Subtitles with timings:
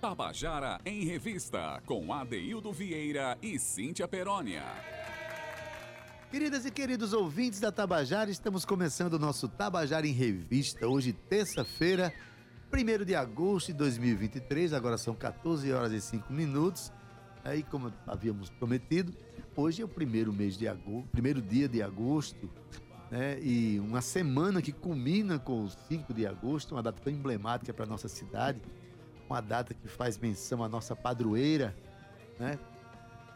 [0.00, 4.62] Tabajara em Revista, com Adeildo Vieira e Cíntia Perónia.
[6.30, 12.14] Queridas e queridos ouvintes da Tabajara, estamos começando o nosso Tabajara em Revista, hoje, terça-feira,
[12.72, 16.92] 1 de agosto de 2023, agora são 14 horas e 5 minutos.
[17.42, 19.12] Aí, como havíamos prometido,
[19.56, 22.48] hoje é o primeiro mês de agosto, primeiro dia de agosto,
[23.10, 23.40] né?
[23.42, 27.84] E uma semana que culmina com o 5 de agosto, uma data tão emblemática para
[27.84, 28.62] nossa cidade
[29.28, 31.74] uma data que faz menção à nossa padroeira,
[32.38, 32.58] né?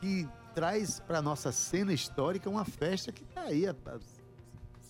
[0.00, 3.74] Que traz para nossa cena histórica uma festa que está aí há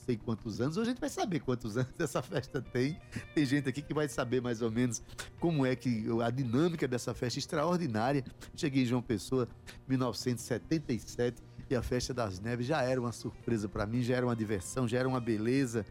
[0.05, 0.77] sei quantos anos.
[0.77, 3.01] Hoje a gente vai saber quantos anos essa festa tem.
[3.35, 5.03] Tem gente aqui que vai saber mais ou menos
[5.39, 8.25] como é que a dinâmica dessa festa extraordinária.
[8.55, 9.49] Cheguei em João Pessoa,
[9.89, 14.37] 1977, e a festa das neves já era uma surpresa para mim, já era uma
[14.37, 15.87] diversão, já era uma beleza.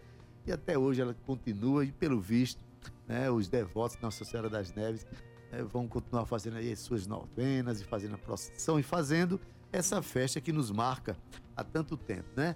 [0.46, 2.60] E até hoje ela continua e pelo visto
[3.12, 5.06] né, os devotos de Nossa Senhora das Neves
[5.52, 10.02] né, vão continuar fazendo aí as suas novenas e fazendo a procissão e fazendo essa
[10.02, 11.18] festa que nos marca
[11.56, 12.56] há tanto tempo, né?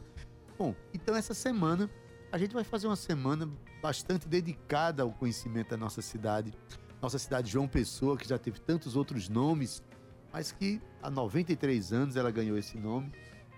[0.58, 1.90] Bom, então essa semana
[2.32, 3.50] a gente vai fazer uma semana
[3.82, 6.54] bastante dedicada ao conhecimento da nossa cidade,
[7.02, 9.84] nossa cidade João Pessoa, que já teve tantos outros nomes,
[10.32, 13.12] mas que há 93 anos ela ganhou esse nome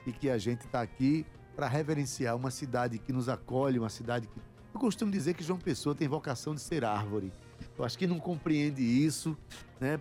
[0.06, 4.28] e que a gente está aqui para reverenciar uma cidade que nos acolhe, uma cidade
[4.28, 4.40] que
[4.78, 7.32] eu costumo dizer que João Pessoa tem vocação de ser árvore.
[7.78, 9.36] Eu acho que não compreende isso,
[9.80, 10.00] né?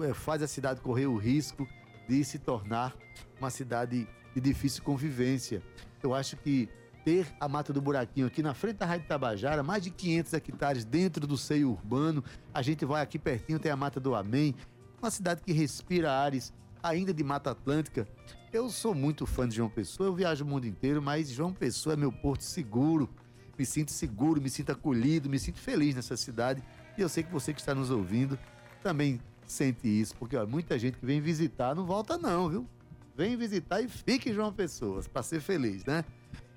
[0.00, 1.66] É, faz a cidade correr o risco
[2.08, 2.94] de se tornar
[3.38, 5.62] uma cidade de difícil convivência.
[6.02, 6.68] Eu acho que
[7.04, 10.84] ter a Mata do Buraquinho aqui na frente da Rádio Tabajara, mais de 500 hectares
[10.84, 14.54] dentro do seio urbano, a gente vai aqui pertinho, tem a Mata do Amém,
[15.00, 18.06] uma cidade que respira ares ainda de Mata Atlântica.
[18.52, 21.94] Eu sou muito fã de João Pessoa, eu viajo o mundo inteiro, mas João Pessoa
[21.94, 23.08] é meu porto seguro
[23.58, 26.62] me sinto seguro, me sinto acolhido, me sinto feliz nessa cidade.
[26.96, 28.38] E eu sei que você que está nos ouvindo
[28.82, 32.66] também sente isso, porque ó, muita gente que vem visitar não volta não, viu?
[33.14, 36.04] Vem visitar e fique em João Pessoas para ser feliz, né?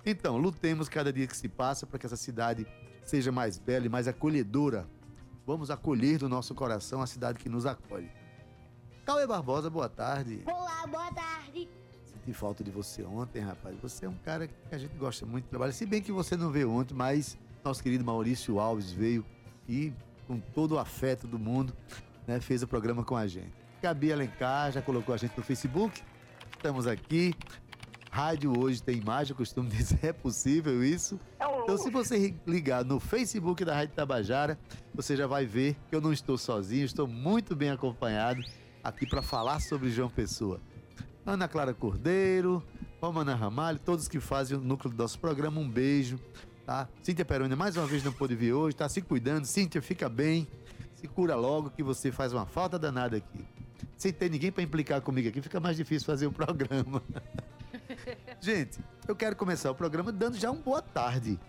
[0.05, 2.65] Então, lutemos cada dia que se passa para que essa cidade
[3.03, 4.87] seja mais bela e mais acolhedora.
[5.45, 8.09] Vamos acolher do nosso coração a cidade que nos acolhe.
[9.05, 10.41] Cauê Barbosa, boa tarde.
[10.45, 11.67] Olá, boa tarde
[12.25, 13.75] senti falta de você ontem, rapaz.
[13.81, 15.71] Você é um cara que a gente gosta muito de trabalhar.
[15.71, 19.23] Se bem que você não veio ontem, mas nosso querido Maurício Alves veio
[19.69, 19.93] e,
[20.27, 21.73] com todo o afeto do mundo,
[22.25, 23.53] né, fez o programa com a gente.
[23.81, 26.01] Gabi Alencar já colocou a gente no Facebook.
[26.55, 27.35] Estamos aqui.
[28.09, 31.19] Rádio hoje tem imagem, eu costumo dizer, é possível isso.
[31.63, 34.57] Então, se você ligar no Facebook da Rádio Tabajara,
[34.93, 38.41] você já vai ver que eu não estou sozinho, estou muito bem acompanhado
[38.83, 40.61] aqui para falar sobre João Pessoa.
[41.25, 42.63] Ana Clara Cordeiro,
[43.01, 46.19] Romana Ramalho, todos que fazem o núcleo do nosso programa, um beijo,
[46.67, 46.87] tá?
[47.01, 49.45] Cíntia Peroni mais uma vez não pôde vir hoje, tá se cuidando.
[49.45, 50.47] Cíntia, fica bem,
[50.93, 53.43] se cura logo que você faz uma falta danada aqui.
[53.97, 57.01] Sem ter ninguém para implicar comigo aqui, fica mais difícil fazer o programa.
[58.39, 61.39] Gente, eu quero começar o programa dando já uma boa tarde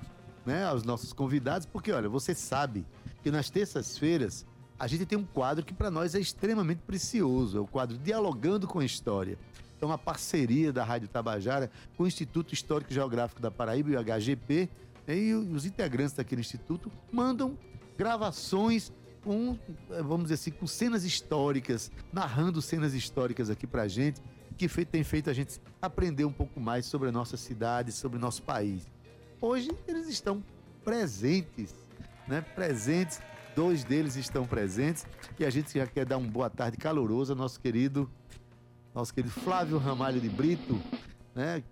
[0.46, 2.86] né, aos nossos convidados, porque olha, você sabe
[3.22, 4.46] que nas terças-feiras
[4.78, 8.66] a gente tem um quadro que para nós é extremamente precioso, é o quadro Dialogando
[8.66, 9.38] com a História.
[9.80, 14.02] É uma parceria da Rádio Tabajara com o Instituto Histórico Geográfico da Paraíba e o
[14.02, 14.68] HGP.
[15.06, 15.18] Né?
[15.18, 17.58] E os integrantes daquele instituto mandam
[17.96, 18.92] gravações
[19.22, 19.58] com,
[19.90, 24.22] eh, vamos dizer assim, com cenas históricas, narrando cenas históricas aqui pra gente,
[24.56, 28.20] que tem feito a gente aprender um pouco mais sobre a nossa cidade, sobre o
[28.20, 28.88] nosso país.
[29.40, 30.42] Hoje eles estão
[30.84, 31.74] presentes,
[32.26, 32.40] né?
[32.40, 33.20] Presentes,
[33.54, 35.06] dois deles estão presentes
[35.38, 38.08] e a gente já quer dar uma boa tarde calorosa ao nosso querido
[38.96, 40.80] nosso querido Flávio Ramalho de Brito,
[41.34, 41.62] né?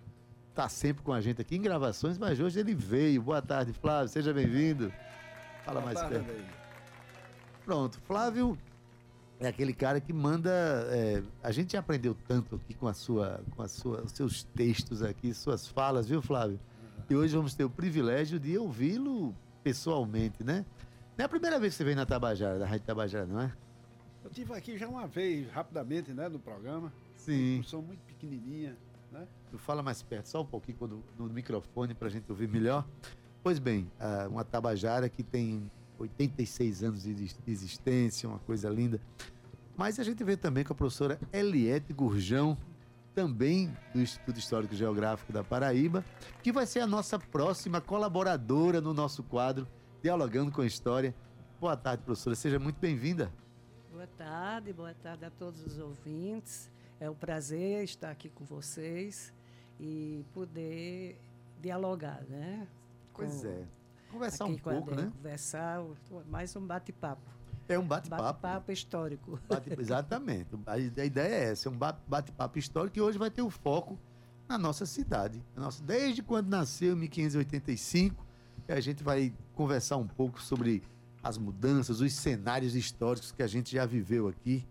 [0.54, 3.22] Tá sempre com a gente aqui em gravações, mas hoje ele veio.
[3.22, 4.92] Boa tarde, Flávio, seja bem-vindo.
[5.64, 6.30] Fala Boa mais tarde, perto.
[6.30, 6.46] Aí.
[7.64, 8.58] Pronto, Flávio
[9.40, 10.50] é aquele cara que manda.
[10.90, 14.44] É, a gente já aprendeu tanto aqui com a sua, com a sua, os seus
[14.44, 16.60] textos aqui, suas falas, viu, Flávio?
[17.08, 20.66] E hoje vamos ter o privilégio de ouvi-lo pessoalmente, né?
[21.16, 23.52] Não é a primeira vez que você vem na Tabajara, da Rádio Tabajara, não é?
[24.22, 26.92] Eu tive aqui já uma vez, rapidamente, né, no programa.
[27.24, 27.62] Sim.
[27.66, 28.76] São muito pequenininha,
[29.10, 29.26] né?
[29.50, 32.86] Tu fala mais perto, só um pouquinho quando, no microfone para a gente ouvir melhor.
[33.42, 33.90] Pois bem,
[34.28, 39.00] uma Tabajara que tem 86 anos de existência, uma coisa linda.
[39.76, 42.58] Mas a gente vê também com a professora Eliette Gurjão,
[43.14, 46.04] também do Instituto Histórico Geográfico da Paraíba,
[46.42, 49.66] que vai ser a nossa próxima colaboradora no nosso quadro
[50.02, 51.14] Dialogando com a História.
[51.60, 53.32] Boa tarde, professora, seja muito bem-vinda.
[53.90, 56.70] Boa tarde, boa tarde a todos os ouvintes.
[57.00, 59.32] É um prazer estar aqui com vocês
[59.80, 61.20] e poder
[61.60, 62.66] dialogar, né?
[63.12, 63.64] Pois com, é.
[64.10, 65.10] Conversar um pouco, né?
[65.16, 65.84] Conversar,
[66.28, 67.22] mais um bate-papo.
[67.68, 68.22] É um bate-papo.
[68.22, 69.40] Bate-papo histórico.
[69.48, 70.48] Bate- exatamente.
[70.66, 73.98] A, ideia é essa, é um ba- bate-papo histórico que hoje vai ter o foco
[74.48, 75.42] na nossa cidade.
[75.56, 78.24] Nossa, desde quando nasceu, em 1585,
[78.68, 80.82] e a gente vai conversar um pouco sobre
[81.22, 84.66] as mudanças, os cenários históricos que a gente já viveu aqui.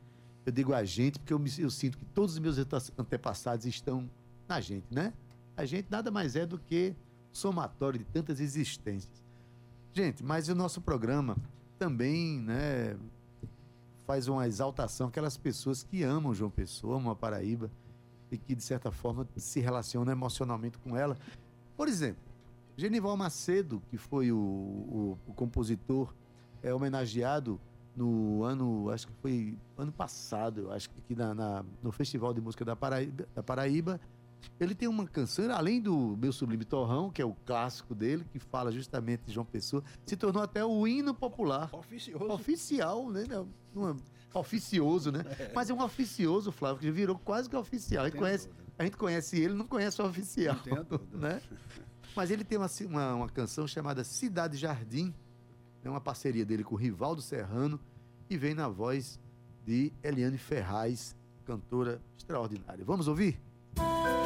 [0.46, 3.66] Eu digo a gente porque eu, me- eu sinto que todos os meus ante- antepassados
[3.66, 4.10] estão
[4.48, 5.14] na gente, né?
[5.56, 6.96] A gente nada mais é do que
[7.32, 9.24] somatório de tantas existências.
[9.94, 11.38] Gente, mas o nosso programa
[11.80, 12.98] também, né,
[14.06, 17.72] faz uma exaltação aquelas pessoas que amam João Pessoa, amam a Paraíba
[18.32, 21.18] e que de certa forma se relacionam emocionalmente com ela.
[21.78, 22.22] Por exemplo,
[22.76, 26.14] Genival Macedo, que foi o, o- o compositor
[26.62, 27.60] é, homenageado
[27.96, 32.34] no ano, acho que foi ano passado, eu acho que aqui na, na- no Festival
[32.34, 34.00] de Música da Paraíba, da Paraíba,
[34.60, 38.40] ele tem uma canção, além do Meu Sublime Torrão, que é o clássico dele, que
[38.40, 42.26] fala justamente de João Pessoa, se tornou até o hino popular Oficioso.
[42.32, 43.24] oficial, né?
[43.74, 43.90] Não,
[44.34, 45.24] é oficioso, né?
[45.56, 48.04] Mas é um oficioso, Flávio, que virou quase que oficial.
[48.04, 51.42] A gente, conhece, a gente conhece ele, não conhece o oficial, Não né?
[52.16, 55.14] Mas ele tem uma, uma, uma canção chamada Cidade Jardim,
[55.84, 57.80] é uma parceria dele com o Rivaldo Serrano
[58.30, 59.20] e vem na voz
[59.66, 61.16] de Eliane Ferraz,
[61.46, 62.84] cantora extraordinária.
[62.86, 63.40] Vamos ouvir?
[63.76, 64.23] Minha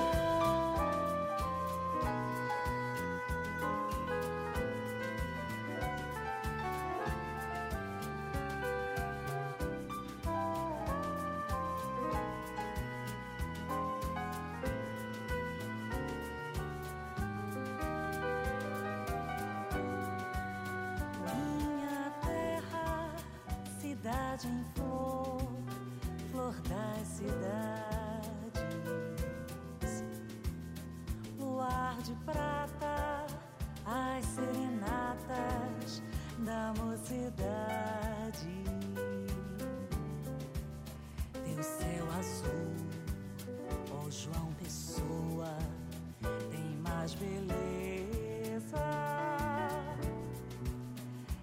[47.07, 48.77] mais beleza.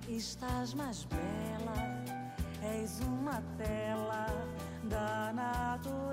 [0.08, 2.04] Estás mais bela,
[2.62, 4.26] és uma tela
[4.84, 6.03] da natureza.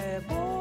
[0.00, 0.53] É boa.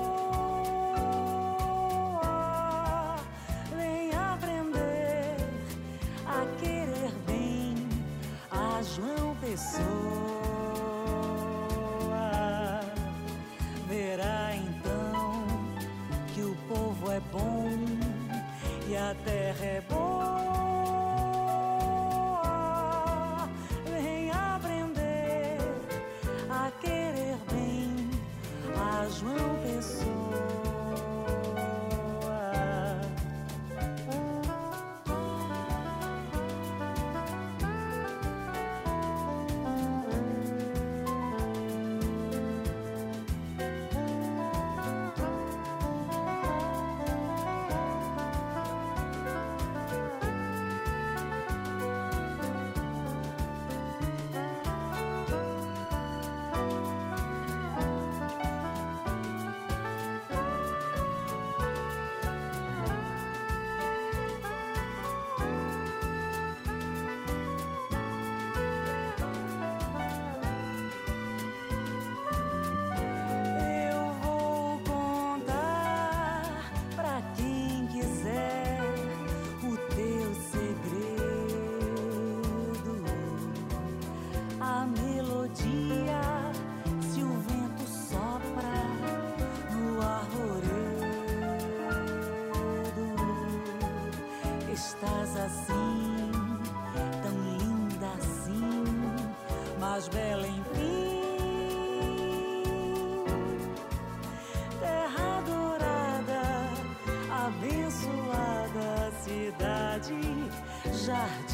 [111.06, 111.53] Jardim.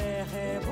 [0.00, 0.67] E a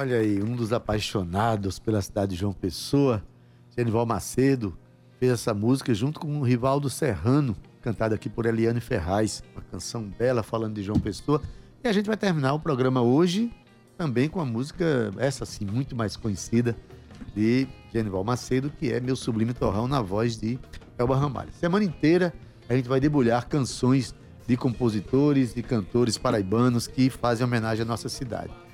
[0.00, 3.20] Olha aí, um dos apaixonados pela cidade de João Pessoa,
[3.76, 4.78] Genival Macedo,
[5.18, 9.42] fez essa música junto com o Rivaldo Serrano, cantada aqui por Eliane Ferraz.
[9.52, 11.42] Uma canção bela falando de João Pessoa.
[11.82, 13.52] E a gente vai terminar o programa hoje
[13.96, 16.76] também com a música, essa sim, muito mais conhecida,
[17.34, 20.60] de Genival Macedo, que é Meu Sublime Torrão, na voz de
[20.96, 21.50] Elba Ramalho.
[21.54, 22.32] Semana inteira
[22.68, 24.14] a gente vai debulhar canções
[24.46, 28.67] de compositores e cantores paraibanos que fazem homenagem à nossa cidade.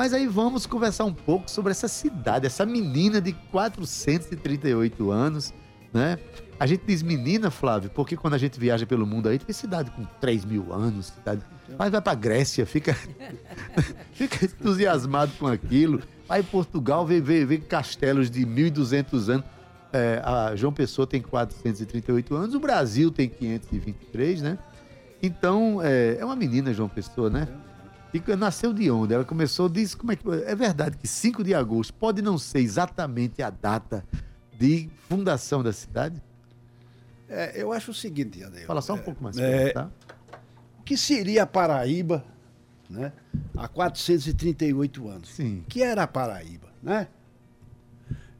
[0.00, 5.52] Mas aí vamos conversar um pouco sobre essa cidade, essa menina de 438 anos,
[5.92, 6.18] né?
[6.58, 9.90] A gente diz menina, Flávio, porque quando a gente viaja pelo mundo aí, tem cidade
[9.90, 11.42] com 3 mil anos, cidade...
[11.78, 12.96] mas vai pra Grécia, fica,
[14.14, 16.00] fica entusiasmado com aquilo.
[16.26, 19.44] Vai em Portugal, vê, vê, vê castelos de 1.200 anos.
[19.92, 24.58] É, a João Pessoa tem 438 anos, o Brasil tem 523, né?
[25.22, 27.46] Então, é, é uma menina, João Pessoa, né?
[28.12, 29.14] E nasceu de onde?
[29.14, 30.28] Ela começou, diz como é que.
[30.28, 34.04] É verdade que 5 de agosto pode não ser exatamente a data
[34.58, 36.20] de fundação da cidade?
[37.28, 38.66] É, eu acho o seguinte, Adeus.
[38.66, 39.88] Fala só um pouco mais, é, tá?
[40.80, 42.24] O que seria a Paraíba,
[42.88, 43.12] né?
[43.56, 45.28] Há 438 anos.
[45.28, 45.60] Sim.
[45.60, 47.06] O que era a Paraíba, né?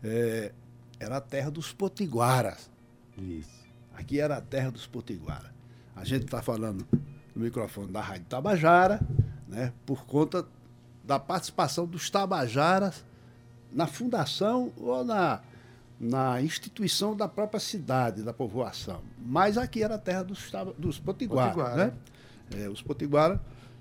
[0.03, 0.53] É,
[0.99, 2.69] era a terra dos potiguaras.
[3.17, 3.61] Isso.
[3.95, 5.51] Aqui era a terra dos potiguaras.
[5.95, 6.87] A gente está falando
[7.35, 9.01] no microfone da Rádio Tabajara,
[9.51, 9.73] né?
[9.85, 10.47] Por conta
[11.05, 13.05] da participação dos Tabajaras
[13.73, 15.41] na fundação ou na,
[15.99, 19.03] na instituição da própria cidade, da povoação.
[19.19, 21.87] Mas aqui era a terra dos, dos potiguaras, Potiguara.
[21.87, 22.63] né?
[22.65, 23.39] É, os potiguaras,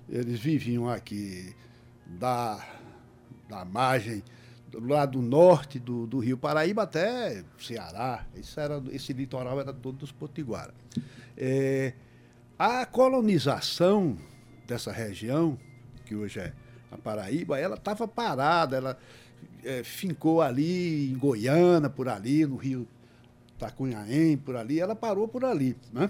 [0.08, 1.54] eles viviam aqui
[2.06, 2.64] da,
[3.48, 4.22] da margem
[4.68, 8.24] do lado norte do, do Rio Paraíba até Ceará.
[8.36, 10.74] Esse, era, esse litoral era todo dos potiguaras.
[11.36, 11.94] É,
[12.58, 14.16] a colonização
[14.70, 15.58] dessa região,
[16.06, 16.52] que hoje é
[16.92, 18.98] a Paraíba, ela estava parada, ela
[19.64, 22.86] eh, fincou ali em Goiânia, por ali, no Rio
[23.58, 25.76] Tacunhaém, por ali, ela parou por ali.
[25.92, 26.08] Né?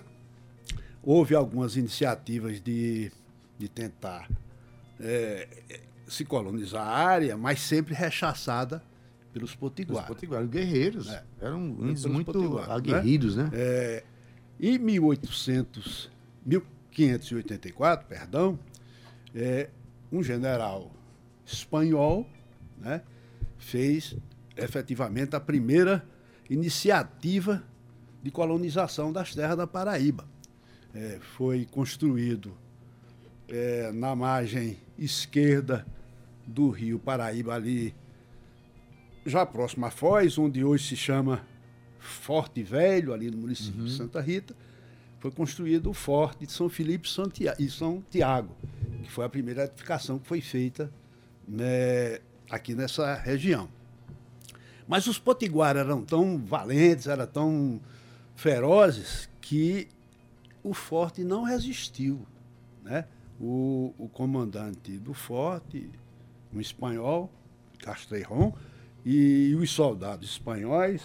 [1.03, 3.11] Houve algumas iniciativas de,
[3.59, 4.29] de tentar
[5.01, 5.49] eh,
[6.07, 8.83] se colonizar a área, mas sempre rechaçada
[9.33, 10.07] pelos Os potiguaras.
[10.07, 11.09] potiguaras, guerreiros.
[11.09, 11.25] É.
[11.41, 12.75] Eram muito potiguaras, né?
[12.75, 13.49] aguerridos, né?
[13.55, 14.03] É,
[14.59, 16.11] em 1800,
[16.97, 18.59] 1584, perdão,
[19.35, 19.71] é,
[20.11, 20.91] um general
[21.47, 22.27] espanhol
[22.79, 23.03] né,
[23.59, 24.17] fez
[24.57, 26.05] efetivamente a primeira
[26.49, 27.63] iniciativa
[28.23, 30.29] de colonização das terras da Paraíba.
[30.95, 32.53] É, foi construído
[33.49, 35.87] é, na margem esquerda
[36.47, 37.95] do rio Paraíba, ali
[39.25, 41.47] já próximo a Foz, onde hoje se chama
[41.99, 44.55] Forte Velho, ali no município de Santa Rita,
[45.21, 48.57] foi construído o Forte de São Felipe e São Tia- e São Tiago,
[49.03, 50.91] que foi a primeira edificação que foi feita
[51.47, 53.69] né, aqui nessa região.
[54.89, 57.81] Mas os potiguaras eram tão valentes, eram tão
[58.35, 59.89] ferozes, que
[60.65, 62.27] o forte não resistiu.
[62.83, 63.05] Né?
[63.39, 65.91] O, o comandante do forte,
[66.53, 67.31] um espanhol,
[67.79, 68.53] Castreiron,
[69.05, 71.03] e os soldados espanhóis,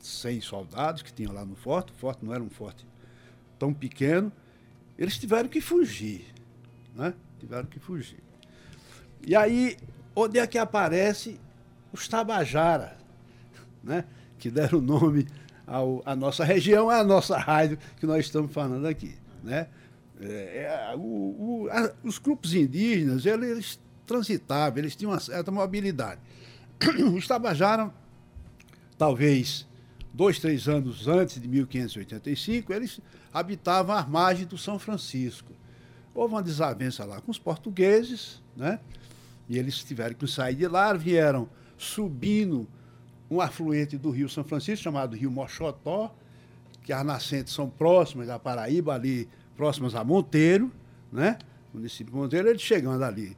[0.00, 2.86] seis soldados que tinham lá no forte, o forte não era um forte
[3.58, 4.32] tão pequeno,
[4.98, 6.26] eles tiveram que fugir.
[6.94, 7.14] Né?
[7.38, 8.22] Tiveram que fugir.
[9.26, 9.76] E aí,
[10.14, 11.38] onde é que aparece
[11.92, 12.96] os Tabajara,
[13.82, 14.04] né?
[14.38, 15.26] que deram o nome
[15.66, 19.14] ao, à nossa região, à nossa rádio que nós estamos falando aqui.
[19.42, 19.68] Né?
[20.20, 25.50] É, é, o, o, a, os grupos indígenas, eles, eles transitavam, eles tinham uma certa
[25.50, 26.20] mobilidade.
[27.14, 27.92] Os Tabajara,
[28.96, 29.66] talvez
[30.18, 33.00] dois, três anos antes de 1585, eles
[33.32, 35.52] habitavam à margem do São Francisco.
[36.12, 38.80] Houve uma desavença lá com os portugueses, né?
[39.48, 42.66] E eles tiveram que sair de lá, vieram subindo
[43.30, 46.12] um afluente do Rio São Francisco, chamado Rio Mochotó,
[46.82, 50.72] que as nascentes são próximas da Paraíba, ali próximas a Monteiro,
[51.12, 51.38] né?
[51.72, 53.36] O município de Monteiro, eles chegando ali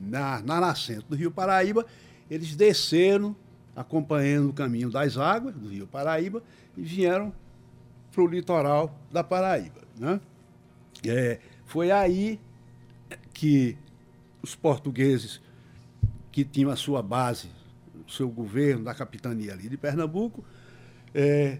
[0.00, 1.84] na, na nascente do Rio Paraíba,
[2.30, 3.36] eles desceram
[3.74, 6.42] acompanhando o caminho das águas do Rio Paraíba
[6.76, 7.32] e vieram
[8.10, 9.80] para o litoral da Paraíba.
[9.98, 10.20] Né?
[11.06, 12.38] É, foi aí
[13.32, 13.76] que
[14.42, 15.40] os portugueses,
[16.30, 17.48] que tinham a sua base,
[18.06, 20.44] o seu governo da capitania ali de Pernambuco,
[21.14, 21.58] é,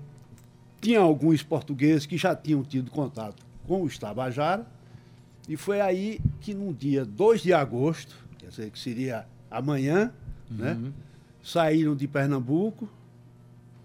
[0.80, 4.66] tinha alguns portugueses que já tinham tido contato com os Tabajara,
[5.48, 10.12] e foi aí que no dia 2 de agosto, quer dizer, que seria amanhã,
[10.50, 10.80] né, uhum.
[10.80, 10.92] né?
[11.42, 12.88] Saíram de Pernambuco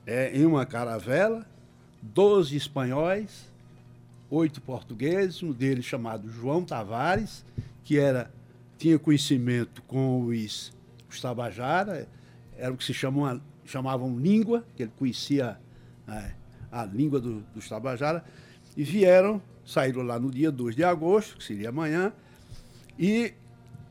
[0.06, 1.46] é, em uma caravela,
[2.02, 3.52] 12 espanhóis,
[4.30, 7.44] oito portugueses, um deles chamado João Tavares,
[7.84, 8.32] que era,
[8.78, 10.72] tinha conhecimento com os,
[11.10, 12.08] os Tabajara,
[12.58, 15.58] era o que se chamam, chamavam língua, que ele conhecia
[16.08, 16.32] é,
[16.72, 18.24] a língua do, dos Tabajara,
[18.76, 22.14] e vieram, saíram lá no dia 2 de agosto, que seria amanhã,
[23.00, 23.34] e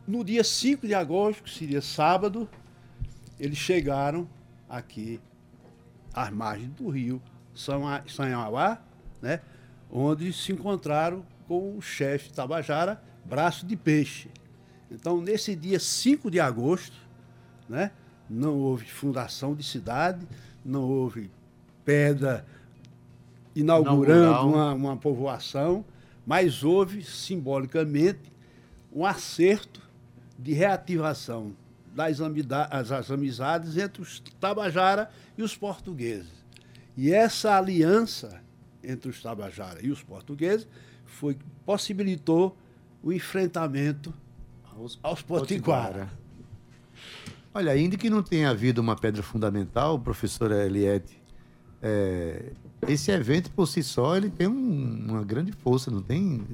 [0.06, 2.48] no dia 5 de agosto, que seria sábado,
[3.38, 4.28] eles chegaram
[4.68, 5.20] aqui
[6.12, 7.20] às margens do rio
[7.54, 8.78] Sanhauá,
[9.20, 9.40] né,
[9.90, 14.30] onde se encontraram com o chefe Tabajara, Braço de Peixe.
[14.90, 16.96] Então, nesse dia 5 de agosto,
[17.68, 17.90] né,
[18.28, 20.26] não houve fundação de cidade,
[20.64, 21.30] não houve
[21.84, 22.46] pedra
[23.54, 25.84] inaugurando uma, uma povoação,
[26.26, 28.32] mas houve, simbolicamente,
[28.92, 29.80] um acerto
[30.38, 31.54] de reativação
[31.96, 36.30] das amizades, as amizades entre os Tabajara e os portugueses.
[36.94, 38.42] E essa aliança
[38.84, 40.68] entre os Tabajara e os portugueses
[41.06, 42.56] foi possibilitou
[43.02, 44.12] o enfrentamento
[44.76, 46.10] aos, aos Potiguara.
[47.54, 51.18] Olha, ainda que não tenha havido uma pedra fundamental, professora Eliette,
[51.86, 52.52] é,
[52.88, 56.44] esse evento por si só ele tem um, uma grande força, não tem?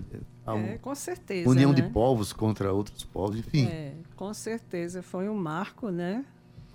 [0.46, 1.48] é, com certeza.
[1.48, 1.76] União né?
[1.76, 3.66] de povos contra outros povos, enfim.
[3.66, 6.24] É, com certeza foi um marco, né?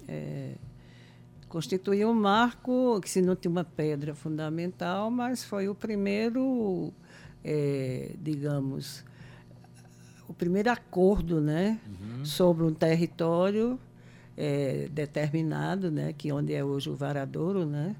[0.07, 0.53] É,
[1.47, 6.91] constituiu um marco que se não tinha uma pedra fundamental, mas foi o primeiro,
[7.43, 9.03] é, digamos,
[10.27, 12.25] o primeiro acordo, né, uhum.
[12.25, 13.79] sobre um território
[14.35, 17.95] é, determinado, né, que onde é hoje o Varadouro, né,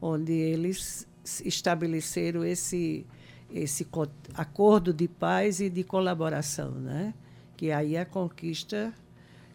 [0.00, 1.06] onde eles
[1.44, 3.06] estabeleceram esse
[3.50, 3.86] esse
[4.34, 7.14] acordo de paz e de colaboração, né?
[7.56, 8.92] Que aí a conquista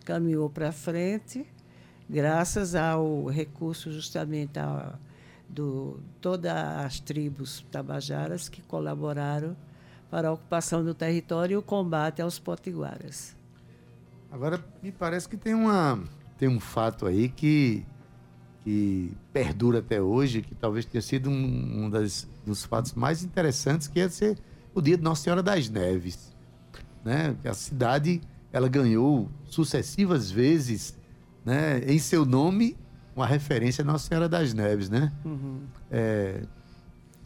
[0.05, 1.45] caminhou para frente,
[2.09, 4.97] graças ao recurso justamente a,
[5.47, 9.55] do todas as tribos tabajaras que colaboraram
[10.09, 13.35] para a ocupação do território e o combate aos potiguaras.
[14.31, 16.01] Agora me parece que tem uma
[16.37, 17.85] tem um fato aí que
[18.63, 23.87] que perdura até hoje, que talvez tenha sido um, um das, dos fatos mais interessantes,
[23.87, 24.37] que é ser
[24.73, 26.33] o dia de Nossa Senhora das Neves.
[27.03, 27.35] Né?
[27.43, 28.21] A cidade
[28.53, 30.95] ela ganhou sucessivas vezes
[31.43, 32.77] né, em seu nome
[33.15, 34.89] uma referência a Nossa Senhora das Neves.
[34.89, 35.11] Né?
[35.25, 35.61] Uhum.
[35.89, 36.41] É,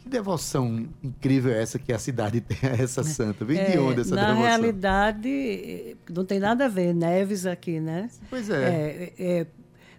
[0.00, 3.44] que devoção incrível é essa que a cidade tem a essa santa?
[3.44, 4.42] Vem é, de onde essa na devoção?
[4.42, 8.08] Na realidade, não tem nada a ver, Neves aqui, né?
[8.30, 9.12] Pois é.
[9.18, 9.46] é, é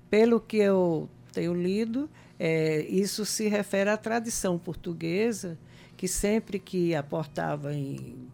[0.09, 2.09] pelo que eu tenho lido,
[2.39, 5.57] é, isso se refere à tradição portuguesa,
[5.95, 8.27] que sempre que aportava em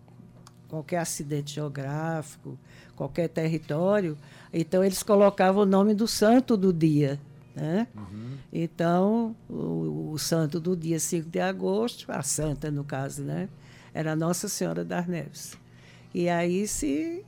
[0.68, 2.58] qualquer acidente geográfico,
[2.96, 4.18] qualquer território,
[4.52, 7.20] então eles colocavam o nome do santo do dia.
[7.56, 7.88] Né?
[7.96, 8.38] Uhum.
[8.52, 13.48] Então, o, o, santo do dia 5 de agosto, a santa no caso, né?
[13.94, 15.56] era Nossa Senhora das Neves.
[16.14, 17.24] E aí se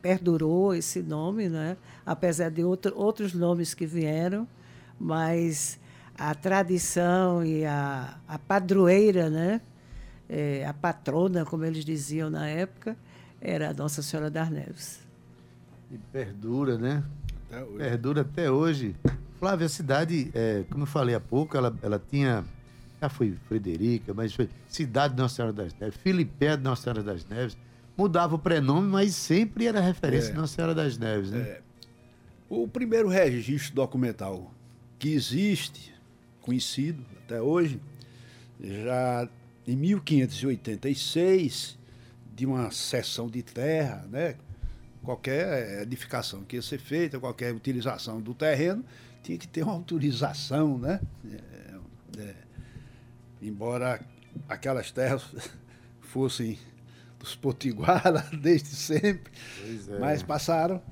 [0.00, 1.76] perdurou esse nome, né?
[2.08, 4.48] Apesar de outro, outros nomes que vieram,
[4.98, 5.78] mas
[6.16, 9.60] a tradição e a, a padroeira, né?
[10.26, 12.96] É, a patrona, como eles diziam na época,
[13.40, 15.00] era a Nossa Senhora das Neves.
[15.90, 17.04] E perdura, né?
[17.50, 18.96] Até perdura até hoje.
[19.38, 22.44] Flávia, a cidade, é, como eu falei há pouco, ela, ela tinha.
[23.00, 27.02] Já foi Frederica, mas foi Cidade de Nossa Senhora das Neves, Filipé de Nossa Senhora
[27.02, 27.56] das Neves.
[27.96, 30.34] mudava o prenome, mas sempre era referência É.
[30.34, 31.40] Nossa Senhora das Neves, né?
[31.40, 31.67] É.
[32.48, 34.52] O primeiro registro documental
[34.98, 35.94] que existe,
[36.40, 37.80] conhecido até hoje,
[38.60, 39.28] já
[39.66, 41.78] em 1586,
[42.34, 44.36] de uma cessão de terra, né?
[45.02, 48.84] qualquer edificação que ia ser feita, qualquer utilização do terreno,
[49.22, 51.00] tinha que ter uma autorização, né?
[51.30, 52.34] É, é,
[53.42, 54.00] embora
[54.48, 55.22] aquelas terras
[56.00, 56.58] fossem
[57.18, 59.32] dos potiguara desde sempre,
[59.88, 59.98] é.
[59.98, 60.82] mas passaram,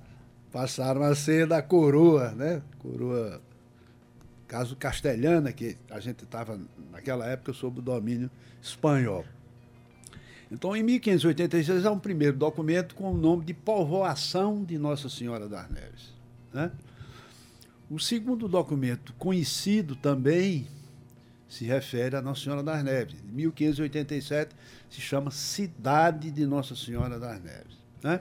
[0.57, 2.63] passaram a ser da coroa, né?
[2.79, 3.43] Coroa,
[4.49, 6.59] caso castelhana, que a gente estava
[6.91, 8.31] naquela época sob o domínio
[8.63, 9.23] espanhol.
[10.51, 15.47] Então, em 1586 há um primeiro documento com o nome de Povoação de Nossa Senhora
[15.47, 16.15] das Neves.
[16.55, 16.73] Né?
[17.91, 20.67] O segundo documento, conhecido também,
[21.51, 23.21] se refere a Nossa Senhora das Neves.
[23.23, 24.57] Em 1587
[24.89, 27.77] se chama Cidade de Nossa Senhora das Neves.
[28.03, 28.21] Né?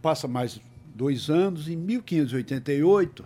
[0.00, 0.58] Passa mais
[0.94, 3.24] dois anos, em 1588,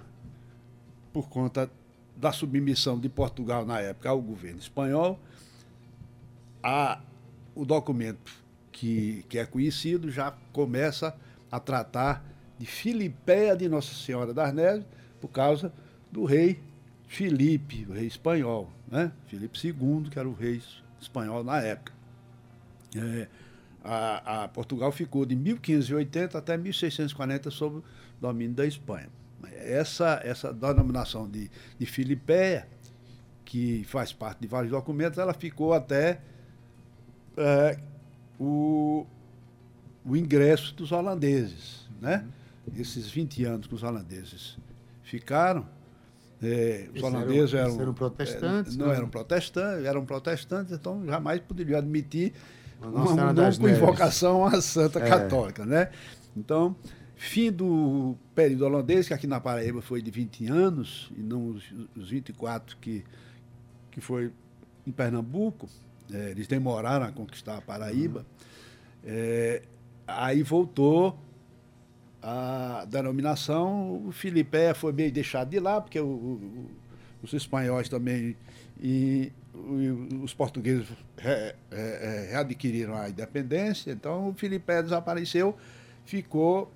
[1.13, 1.71] por conta
[2.17, 5.19] da submissão de Portugal na época ao governo espanhol,
[6.63, 7.01] a,
[7.55, 8.33] o documento
[8.73, 11.15] que, que é conhecido já começa
[11.51, 12.25] a tratar
[12.59, 14.85] de Filipeia de Nossa Senhora das Neves,
[15.21, 15.73] por causa
[16.11, 16.61] do rei
[17.07, 19.13] Filipe, o rei espanhol, né?
[19.27, 20.61] Filipe II, que era o rei
[21.01, 21.93] espanhol na época.
[22.97, 23.29] É,
[23.85, 27.85] a, a Portugal ficou de 1580 até 1640 sob o
[28.21, 29.09] domínio da Espanha.
[29.57, 32.67] Essa, essa denominação de, de Filipeia,
[33.45, 36.21] que faz parte de vários documentos, ela ficou até
[37.37, 37.79] é,
[38.41, 39.07] o,
[40.05, 41.89] o ingresso dos holandeses.
[42.01, 42.25] Né?
[42.77, 44.57] Esses 20 anos que os holandeses
[45.03, 45.67] ficaram,
[46.43, 48.97] é, os Eles holandeses eram- eram, eram protestantes, é, não né?
[48.97, 52.33] eram protestantes, eram protestantes, então jamais poderiam admitir
[52.81, 55.09] Nossa uma com invocação à Santa É.
[55.09, 55.91] Católica, né?
[56.37, 56.77] Então,
[57.17, 61.65] fim do período holandês, que aqui na Paraíba foi de 20 anos, e não os,
[61.97, 63.05] os 24 que,
[63.91, 64.31] que foi
[64.87, 65.69] em Pernambuco,
[66.13, 68.27] é, eles demoraram a conquistar a Paraíba,
[69.03, 69.63] é,
[70.07, 71.19] aí voltou
[72.23, 76.71] a denominação, o Filipé foi meio deixado de lá, porque o- o-
[77.23, 78.37] os espanhóis também
[78.81, 79.31] e
[80.23, 85.57] os portugueses re- re- readquiriram a independência, então o Filipé desapareceu,
[86.05, 86.73] ficou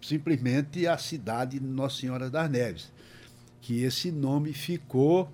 [0.00, 2.92] simplesmente a cidade de Nossa Senhora das Neves,
[3.60, 5.28] que esse nome ficou,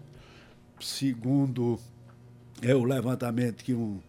[0.80, 1.78] segundo
[2.62, 4.00] é o levantamento que um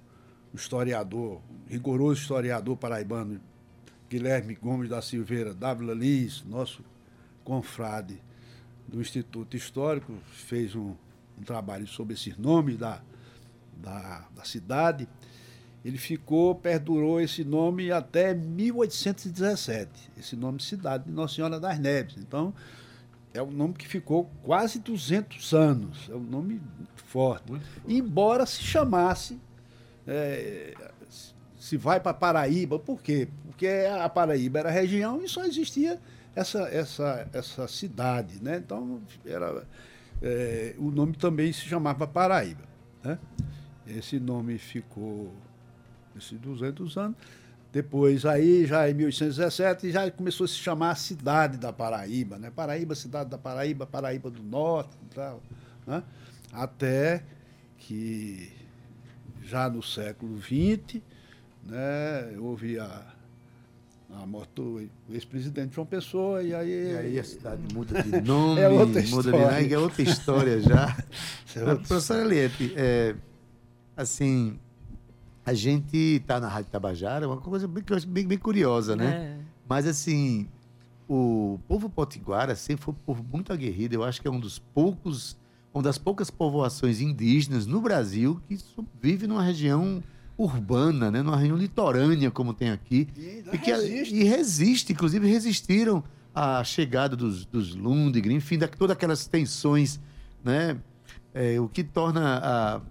[0.53, 3.39] historiador, rigoroso historiador paraibano,
[4.10, 6.84] Guilherme Gomes da Silveira, Dávila Lins, nosso
[7.43, 8.21] confrade
[8.88, 10.95] do Instituto Histórico, fez um,
[11.41, 13.01] um trabalho sobre esses nomes da,
[13.75, 15.08] da, da cidade.
[15.84, 22.17] Ele ficou, perdurou esse nome até 1817, esse nome Cidade de Nossa Senhora das Neves.
[22.19, 22.54] Então,
[23.34, 27.51] é um nome que ficou quase 200 anos, é um nome muito forte.
[27.88, 29.39] Embora se chamasse,
[30.06, 30.75] é,
[31.60, 33.27] se vai para Paraíba, por quê?
[33.47, 35.99] Porque a Paraíba era região e só existia
[36.36, 38.58] essa, essa, essa cidade, né?
[38.58, 39.65] Então, era,
[40.21, 42.63] é, o nome também se chamava Paraíba,
[43.03, 43.17] né?
[43.88, 45.34] Esse nome ficou
[46.15, 47.17] esses 200 anos.
[47.71, 52.51] Depois, aí, já em 1817, já começou a se chamar a cidade da Paraíba, né?
[52.51, 55.41] Paraíba, cidade da Paraíba, Paraíba do Norte tal,
[55.88, 56.03] né?
[56.51, 57.23] Até
[57.77, 58.51] que
[59.41, 61.01] já no século XX,
[61.63, 63.05] né, houve a,
[64.21, 66.91] a morte do ex-presidente João Pessoa, e aí...
[66.91, 69.32] E aí a cidade muda de nome, É outra muda de história.
[69.32, 70.97] nome, é outra história já.
[71.56, 73.15] É outra Professor Eliette, é,
[73.95, 74.58] assim,
[75.45, 79.38] a gente está na Rádio Tabajara, uma coisa bem, bem, bem curiosa, né?
[79.38, 79.38] É.
[79.67, 80.47] Mas assim,
[81.10, 83.95] o povo potiguara sempre foi um povo muito aguerrido.
[83.95, 85.38] Eu acho que é um dos poucos,
[85.74, 88.58] uma das poucas povoações indígenas no Brasil que
[89.02, 90.02] vive numa região
[90.43, 91.21] urbana, né?
[91.21, 93.08] numa região litorânea, como tem aqui.
[93.15, 94.15] E E, que- resiste.
[94.15, 99.99] e resiste, inclusive resistiram à chegada dos, dos Lundgren, enfim, da, todas aquelas tensões,
[100.43, 100.77] né?
[101.34, 102.82] É, o que torna a,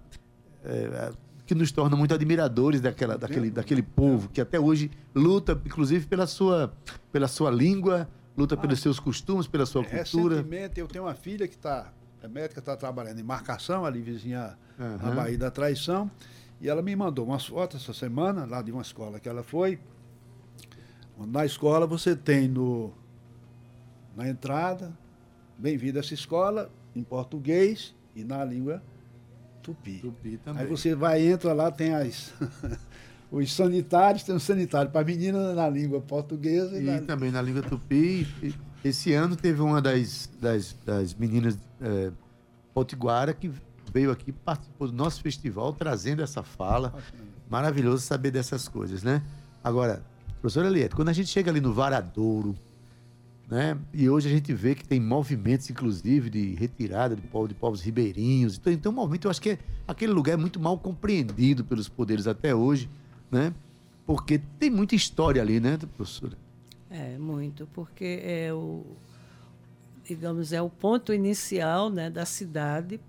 [0.63, 1.13] é, a-
[1.45, 6.25] que nos torna muito admiradores daquela, daquele, daquele povo que até hoje luta, inclusive pela
[6.25, 6.73] sua,
[7.11, 10.35] pela sua língua, luta pelos seus costumes, pela sua cultura.
[10.37, 11.91] Recentemente, eu tenho uma filha que está,
[12.23, 15.15] é médica, está trabalhando em marcação, ali vizinha na Aham.
[15.15, 16.09] Bahia da Traição,
[16.61, 19.79] e ela me mandou umas fotos essa semana, lá de uma escola que ela foi.
[21.17, 22.93] Na escola você tem no,
[24.15, 24.95] na entrada,
[25.57, 28.81] bem-vindo a essa escola, em português e na língua
[29.63, 29.99] tupi.
[29.99, 32.31] Tupi Aí você vai, entra lá, tem as,
[33.31, 36.79] os sanitários, tem um sanitário para menina na língua portuguesa.
[36.79, 37.01] E na...
[37.01, 38.27] também na língua tupi.
[38.83, 42.11] Esse ano teve uma das, das, das meninas é,
[42.73, 43.51] potiguara que
[43.93, 46.93] veio aqui, participou do nosso festival, trazendo essa fala.
[47.49, 49.21] Maravilhoso saber dessas coisas, né?
[49.63, 50.03] Agora,
[50.39, 52.55] professora Eliette, quando a gente chega ali no Varadouro,
[53.51, 53.77] né?
[53.93, 57.81] E hoje a gente vê que tem movimentos, inclusive, de retirada de, povo, de povos
[57.81, 58.57] ribeirinhos.
[58.57, 61.89] Então, então, um movimento, eu acho que é, aquele lugar é muito mal compreendido pelos
[61.89, 62.89] poderes até hoje,
[63.29, 63.53] né?
[64.05, 66.37] Porque tem muita história ali, né, professora?
[66.89, 68.85] É, muito, porque é o,
[70.03, 72.99] digamos, é o ponto inicial né, da cidade,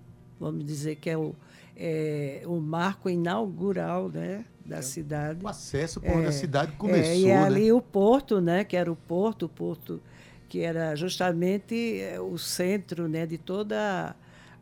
[0.43, 1.33] vamos dizer que é o,
[1.75, 5.43] é, o marco inaugural né, da é, cidade.
[5.43, 7.11] O acesso por onde a é, cidade começou.
[7.11, 10.01] É, e é ali o porto, né, que era o porto, o porto
[10.49, 14.15] que era justamente é, o centro né, de toda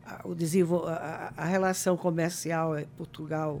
[0.06, 3.60] a, o desenvol a, a relação comercial Portugal,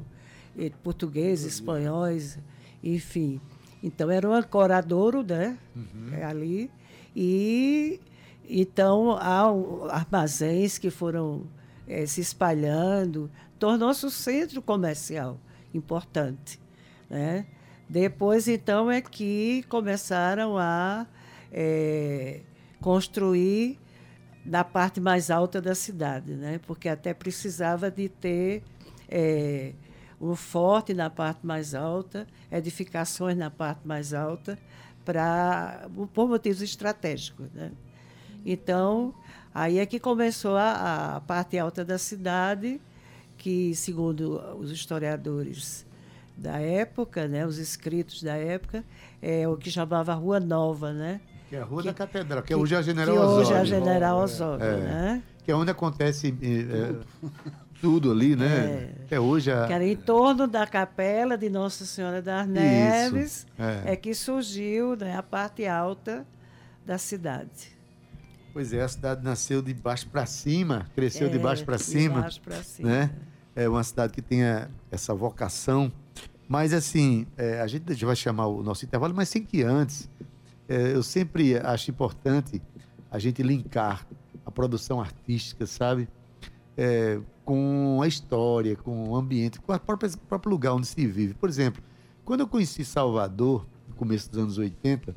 [0.82, 2.38] portugueses, espanhóis,
[2.82, 3.40] enfim.
[3.82, 5.58] Então era um ancoradouro, né?
[5.74, 6.26] Uhum.
[6.26, 6.70] Ali.
[7.14, 8.00] E
[8.48, 9.44] então há
[9.90, 11.42] armazéns que foram
[11.92, 15.38] é, se espalhando, tornou-se um centro comercial
[15.74, 16.58] importante.
[17.08, 17.46] Né?
[17.88, 21.06] Depois, então, é que começaram a
[21.52, 22.40] é,
[22.80, 23.78] construir
[24.44, 26.58] na parte mais alta da cidade, né?
[26.66, 28.62] porque até precisava de ter
[29.08, 29.74] é,
[30.20, 34.58] um forte na parte mais alta, edificações na parte mais alta,
[35.04, 37.46] para por motivos estratégicos.
[37.52, 37.70] Né?
[38.44, 39.14] Então,
[39.54, 42.80] aí é que começou a, a parte alta da cidade,
[43.38, 45.86] que, segundo os historiadores
[46.36, 48.84] da época, né, os escritos da época,
[49.20, 51.20] é o que chamava Rua Nova, né?
[51.48, 53.40] Que é a Rua que, da Catedral, que, que hoje é a General que Osório.
[53.40, 54.76] hoje é a General Osório, é.
[54.76, 55.22] né?
[55.44, 56.94] Que é onde acontece é,
[57.80, 58.46] tudo ali, né?
[58.46, 59.02] É.
[59.04, 59.50] Até hoje.
[59.50, 59.66] A...
[59.66, 63.92] Que era em torno da capela de Nossa Senhora das Neves, é.
[63.92, 63.96] é.
[63.96, 66.24] que surgiu né, a parte alta
[66.86, 67.76] da cidade.
[68.52, 72.16] Pois é, a cidade nasceu de baixo para cima, cresceu é, de baixo para cima.
[72.16, 72.88] De baixo para cima.
[72.88, 73.10] Né?
[73.56, 74.40] É uma cidade que tem
[74.90, 75.90] essa vocação.
[76.46, 80.08] Mas, assim, é, a gente vai chamar o nosso intervalo, mas sem que antes,
[80.68, 82.60] é, eu sempre acho importante
[83.10, 84.06] a gente linkar
[84.44, 86.06] a produção artística, sabe?
[86.76, 91.32] É, com a história, com o ambiente, com o próprio lugar onde se vive.
[91.32, 91.82] Por exemplo,
[92.24, 95.14] quando eu conheci Salvador, no começo dos anos 80,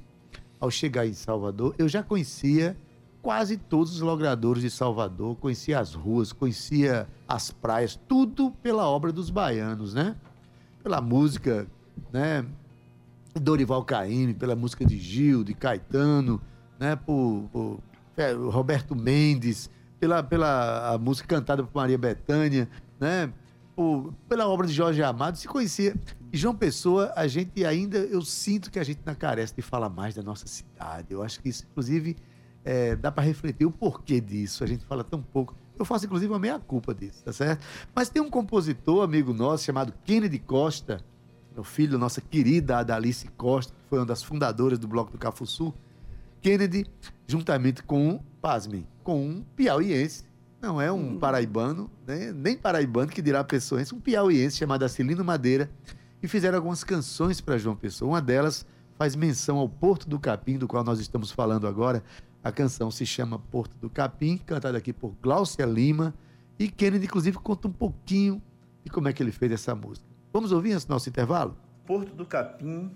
[0.60, 2.78] ao chegar em Salvador, eu já conhecia
[3.26, 9.12] quase todos os logradores de Salvador, conhecia as ruas, conhecia as praias, tudo pela obra
[9.12, 10.16] dos baianos, né?
[10.84, 11.66] Pela música,
[12.14, 12.46] né?
[13.34, 16.40] Dorival Caymmi, pela música de Gil, de Caetano,
[16.80, 16.96] né?
[16.96, 17.80] Por, por
[18.16, 23.34] é, Roberto Mendes, pela, pela música cantada por Maria Bethânia, né?
[23.76, 25.96] Por, pela obra de Jorge Amado, se conhecia.
[26.32, 29.90] E João Pessoa, a gente ainda, eu sinto que a gente não carece de falar
[29.90, 31.08] mais da nossa cidade.
[31.10, 32.16] Eu acho que isso, inclusive,
[32.66, 34.64] é, dá para refletir o porquê disso.
[34.64, 35.56] A gente fala tão pouco.
[35.78, 37.64] Eu faço, inclusive, uma meia-culpa disso, tá certo?
[37.94, 41.02] Mas tem um compositor, amigo nosso, chamado Kennedy Costa,
[41.54, 45.74] meu filho nossa querida Adalice Costa, que foi uma das fundadoras do Bloco do Cafuçu.
[46.42, 46.86] Kennedy,
[47.28, 50.26] juntamente com, pasmem, com um piauiense,
[50.62, 51.20] não é um hum.
[51.20, 52.32] paraibano, né?
[52.34, 55.70] nem paraibano que dirá pessoense, um piauiense chamado Acilino Madeira,
[56.22, 58.12] e fizeram algumas canções para João Pessoa.
[58.12, 58.66] Uma delas
[58.98, 62.04] faz menção ao Porto do Capim, do qual nós estamos falando agora.
[62.46, 66.14] A canção se chama Porto do Capim, cantada aqui por Glaucia Lima,
[66.60, 68.40] e Kennedy, inclusive, conta um pouquinho
[68.84, 70.06] de como é que ele fez essa música.
[70.32, 71.58] Vamos ouvir esse nosso intervalo?
[71.88, 72.92] Porto do Capim,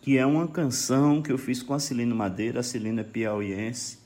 [0.00, 3.98] que é uma canção que eu fiz com a Celina Madeira, a Celina é piauiense,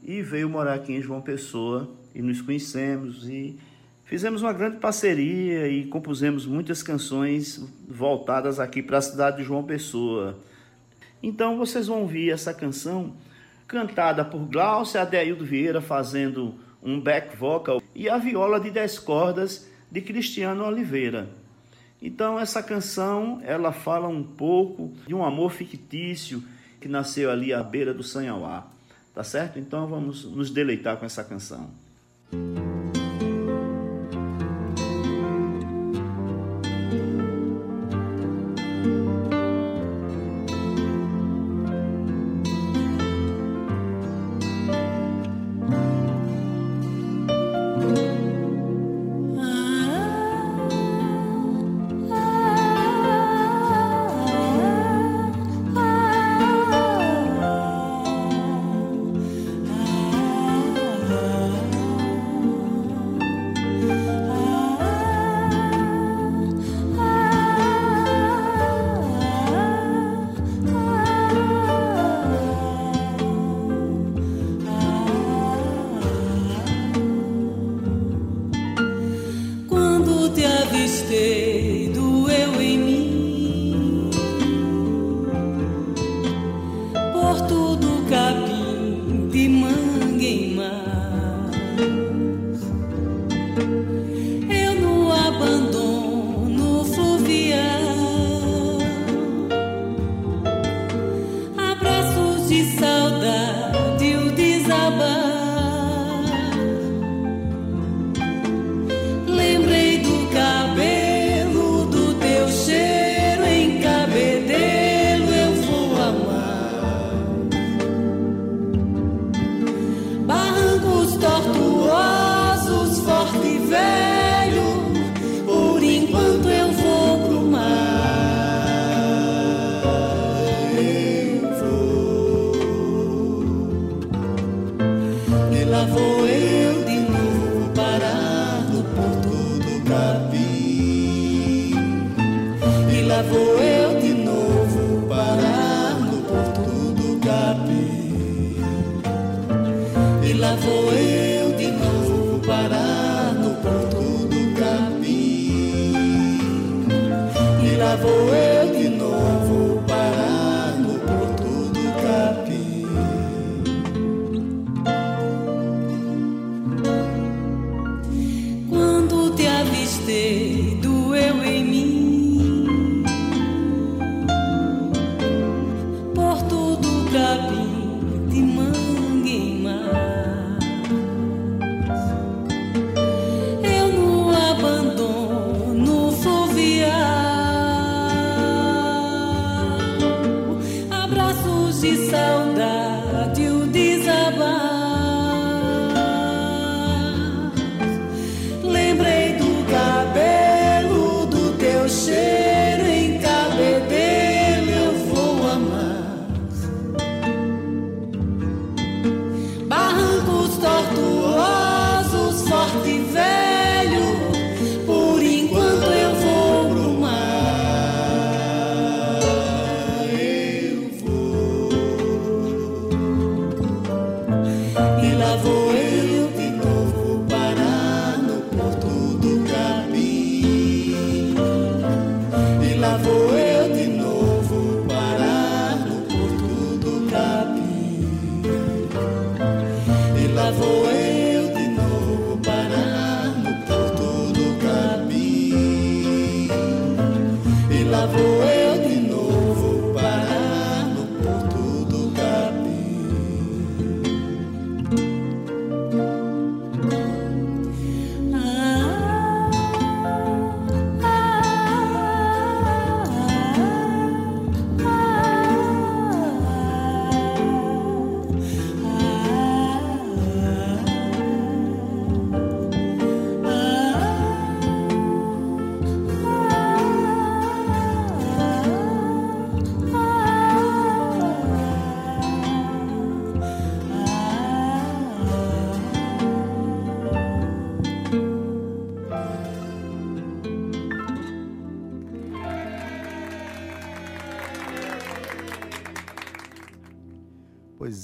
[0.00, 3.58] e veio morar aqui em João Pessoa e nos conhecemos e
[4.04, 9.64] fizemos uma grande parceria e compusemos muitas canções voltadas aqui para a cidade de João
[9.64, 10.38] Pessoa.
[11.20, 13.16] Então vocês vão ouvir essa canção
[13.66, 19.68] cantada por Glaucia Adeildo Vieira fazendo um back vocal e a viola de 10 cordas
[19.90, 21.28] de Cristiano Oliveira.
[22.00, 26.42] Então essa canção, ela fala um pouco de um amor fictício
[26.80, 28.66] que nasceu ali à beira do Sanhauá.
[29.14, 29.58] Tá certo?
[29.58, 31.70] Então vamos nos deleitar com essa canção.
[32.30, 32.75] lá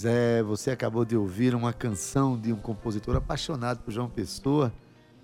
[0.02, 4.72] Pois é, você acabou de ouvir uma canção de um compositor apaixonado por João Pessoa,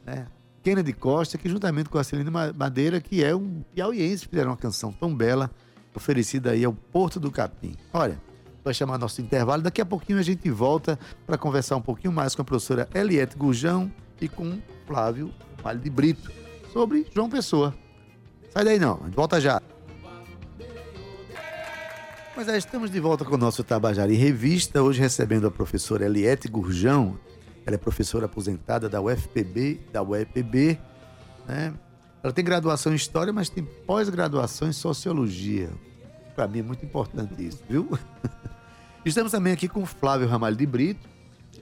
[0.06, 0.28] né?
[0.62, 4.56] Kennedy Costa, que juntamente com a Celina Ma- Madeira, que é um piauiense, fizeram uma
[4.56, 5.50] canção tão bela,
[5.96, 7.74] oferecida aí ao Porto do Capim.
[7.92, 8.20] Olha,
[8.62, 10.96] vai chamar nosso intervalo, daqui a pouquinho a gente volta
[11.26, 13.90] para conversar um pouquinho mais com a professora Eliette Gurjão
[14.20, 16.30] e com Flávio Vale de Brito
[16.72, 17.74] sobre João Pessoa.
[18.50, 19.60] Sai daí não, a gente volta já.
[22.38, 26.04] Mas é, estamos de volta com o nosso Tabajara em Revista, hoje recebendo a professora
[26.04, 27.18] Eliette Gurjão.
[27.66, 30.78] Ela é professora aposentada da UFPB, da UEPB.
[31.48, 31.74] Né?
[32.22, 35.68] Ela tem graduação em História, mas tem pós-graduação em Sociologia.
[36.36, 37.98] Para mim é muito importante isso, viu?
[39.04, 41.08] Estamos também aqui com Flávio Ramalho de Brito.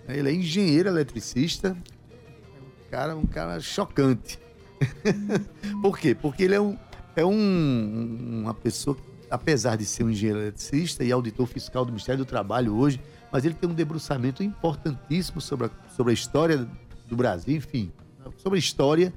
[0.07, 1.75] Ele é engenheiro eletricista.
[1.75, 4.39] Um cara, um cara chocante.
[5.81, 6.15] Por quê?
[6.15, 6.77] Porque ele é, um,
[7.17, 11.93] é um, uma pessoa, que, apesar de ser um engenheiro eletricista e auditor fiscal do
[11.93, 13.01] Ministério do Trabalho hoje,
[13.33, 16.69] mas ele tem um debruçamento importantíssimo sobre a, sobre a história
[17.09, 17.93] do Brasil, enfim,
[18.37, 19.13] sobre a história.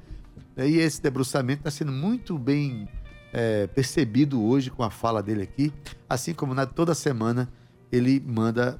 [0.55, 0.67] né?
[0.69, 2.87] E esse debruçamento está sendo muito bem
[3.31, 5.71] é, percebido hoje com a fala dele aqui,
[6.09, 7.47] assim como na, toda semana
[7.91, 8.79] ele manda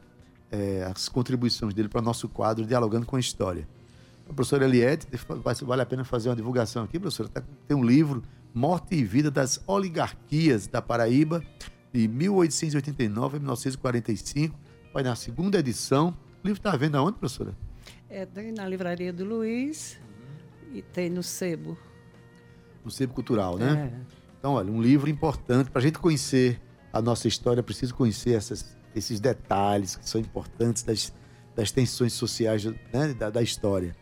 [0.52, 3.68] é, as contribuições dele para o nosso quadro Dialogando com a História.
[4.30, 5.08] A professora Eliette,
[5.66, 8.22] vale a pena fazer uma divulgação aqui, professora, tá- tem um livro,
[8.54, 11.44] Morte e Vida das Oligarquias da Paraíba,
[11.94, 14.58] de 1889 a 1945,
[14.94, 16.10] vai na segunda edição.
[16.44, 17.56] O livro está à venda aonde, professora?
[18.10, 19.98] É, tem na livraria do Luiz
[20.74, 21.78] e tem no Sebo.
[22.84, 23.92] No Sebo Cultural, né?
[23.94, 24.20] É.
[24.40, 26.62] Então, olha, um livro importante para a gente conhecer
[26.94, 31.14] a nossa história, preciso conhecer essas- esses detalhes que são importantes das,
[31.56, 33.96] das tensões sociais né, da, da história.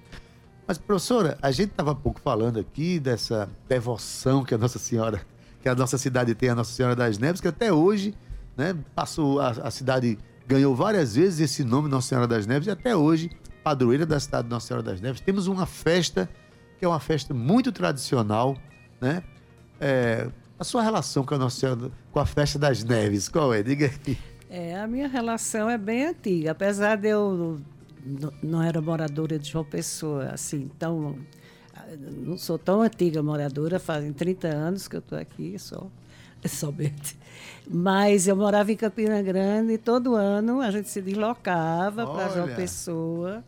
[0.67, 5.21] Mas, professora, a gente estava pouco falando aqui dessa devoção que a Nossa Senhora,
[5.61, 8.13] que a nossa cidade tem à Nossa Senhora das Neves, que até hoje,
[8.57, 12.71] né, passou a, a cidade ganhou várias vezes esse nome Nossa Senhora das Neves e
[12.71, 13.31] até hoje
[13.63, 15.21] padroeira da cidade de Nossa Senhora das Neves.
[15.21, 16.29] Temos uma festa
[16.77, 18.57] que é uma festa muito tradicional,
[18.99, 19.23] né?
[19.79, 23.63] É, a sua relação com a Nossa Senhora, com a festa das Neves, qual é?
[23.63, 24.17] Diga aí.
[24.49, 27.59] É, a minha relação é bem antiga, apesar de eu
[28.41, 31.17] não era moradora de João Pessoa, assim, tão
[32.25, 35.87] não sou tão antiga moradora, fazem 30 anos que eu estou aqui só.
[36.47, 37.17] somente.
[37.69, 42.55] Mas eu morava em Campina Grande e todo ano a gente se deslocava para João.
[42.55, 43.43] Pessoa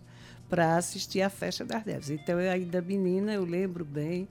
[0.49, 2.09] para assistir à festa das neves.
[2.09, 4.27] Então, eu ainda menina, eu lembro bem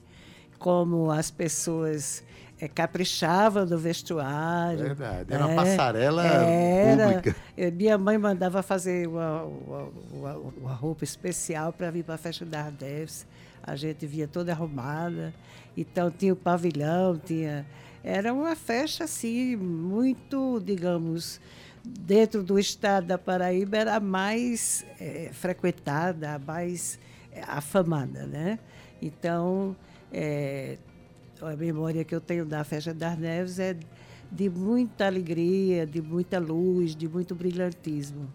[0.59, 2.25] como as pessoas
[2.61, 4.79] eh, caprichavam do vestuário.
[4.79, 5.57] Verdade, era uma né?
[5.77, 7.07] passarela Era.
[7.21, 7.37] pública.
[7.73, 9.83] Minha mãe mandava fazer uma, uma,
[10.13, 13.27] uma- uma roupa especial para vir para a festa das neves.
[13.63, 15.33] A gente via toda arrumada.
[15.77, 17.65] Então, tinha o pavilhão, tinha...
[18.03, 21.41] Era uma festa, assim, muito, digamos,
[21.85, 26.99] dentro do estado da Paraíba, era a mais eh, frequentada, a mais
[27.33, 28.59] eh, afamada, né?
[29.03, 29.77] Então,
[30.13, 30.79] eh,
[31.43, 33.77] a memória que eu tenho da Festa das Neves é
[34.31, 38.29] de muita alegria, de muita luz, de muito brilhantismo.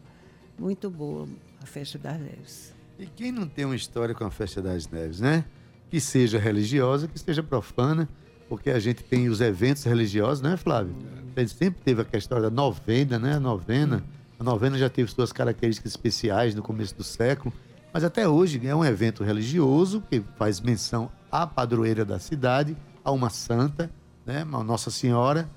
[0.57, 1.27] Muito boa
[1.61, 2.73] a Festa das Neves.
[2.99, 5.45] E quem não tem uma história com a Festa das Neves, né?
[5.89, 8.07] Que seja religiosa, que seja profana,
[8.47, 10.95] porque a gente tem os eventos religiosos, né, Flávio?
[11.35, 13.33] A gente sempre teve a questão da novena, né?
[13.33, 14.03] A novena.
[14.39, 17.53] A novena já teve suas características especiais no começo do século,
[17.91, 23.11] mas até hoje é um evento religioso que faz menção à padroeira da cidade, a
[23.11, 23.91] uma santa,
[24.25, 24.41] né?
[24.41, 25.49] A Nossa Senhora,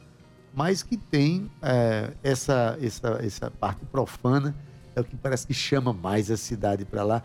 [0.54, 4.54] mas que tem é, essa, essa, essa parte profana,
[4.94, 7.22] é o que parece que chama mais a cidade para lá.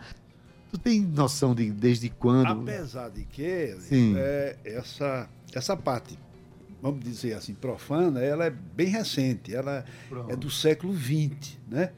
[0.70, 2.62] Tu tem noção de desde quando?
[2.62, 4.14] Apesar de que Sim.
[4.16, 6.18] é, essa, essa parte,
[6.80, 9.84] vamos dizer assim, profana, ela é bem recente, ela
[10.28, 11.92] é do século XX, né?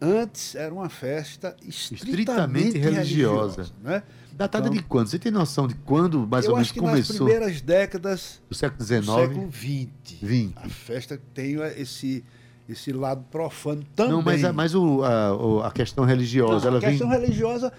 [0.00, 3.62] Antes era uma festa estritamente, Estritamente religiosa.
[3.62, 4.02] religiosa, né?
[4.32, 5.08] Datada Então, de quando?
[5.08, 7.26] Você tem noção de quando mais Eu ou menos acho que nas começou?
[7.26, 9.04] primeiras décadas Do século do XIX?
[9.06, 10.18] século XX.
[10.22, 10.54] 20.
[10.56, 12.24] A festa tem esse,
[12.66, 14.12] esse lado profano também.
[14.12, 17.20] Não, mas, a, mas o, a, a questão religiosa, Não, ela a questão vem.
[17.20, 17.70] religiosa,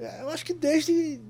[0.00, 1.20] é, eu acho que desde,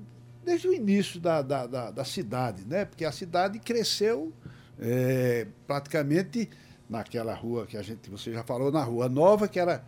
[0.43, 2.85] desde o início da, da, da, da cidade, né?
[2.85, 4.33] Porque a cidade cresceu
[4.79, 6.49] é, praticamente
[6.89, 9.83] naquela rua que a gente, você já falou, na Rua Nova, que era.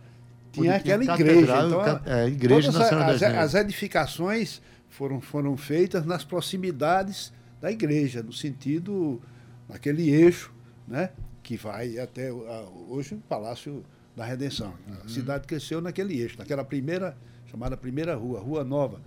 [0.52, 1.66] Tinha aquela igreja.
[1.66, 8.32] Então, é, igreja todas as, as edificações foram, foram feitas nas proximidades da igreja, no
[8.32, 9.20] sentido,
[9.68, 10.52] naquele eixo,
[10.86, 11.10] né?
[11.42, 13.84] Que vai até hoje o Palácio
[14.16, 14.74] da Redenção.
[14.86, 14.94] Uhum.
[15.04, 19.00] A cidade cresceu naquele eixo, naquela primeira, chamada primeira rua, Rua Nova.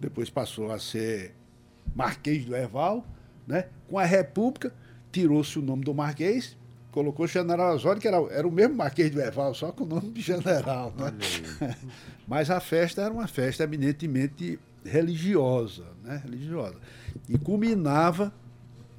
[0.00, 1.34] Depois passou a ser
[1.94, 3.06] Marquês do Erval,
[3.46, 3.66] né?
[3.88, 4.72] Com a República,
[5.10, 6.56] tirou-se o nome do Marquês,
[6.92, 10.10] colocou General Osório, que era, era o mesmo Marquês do Erval, só com o nome
[10.10, 11.12] de general, né?
[12.28, 16.20] Mas a festa era uma festa eminentemente religiosa, né?
[16.22, 16.76] Religiosa.
[17.28, 18.32] E culminava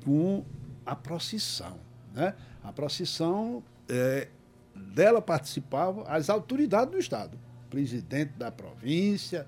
[0.03, 0.43] com
[0.85, 1.77] a procissão,
[2.13, 2.33] né?
[2.63, 4.27] A procissão, eh,
[4.75, 7.37] dela participavam as autoridades do Estado,
[7.67, 9.45] o presidente da província,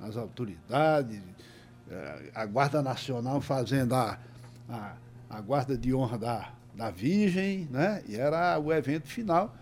[0.00, 1.20] as autoridades,
[1.90, 4.18] eh, a Guarda Nacional fazendo a,
[4.68, 4.94] a,
[5.28, 8.02] a guarda de honra da, da Virgem, né?
[8.08, 9.54] E era o evento final.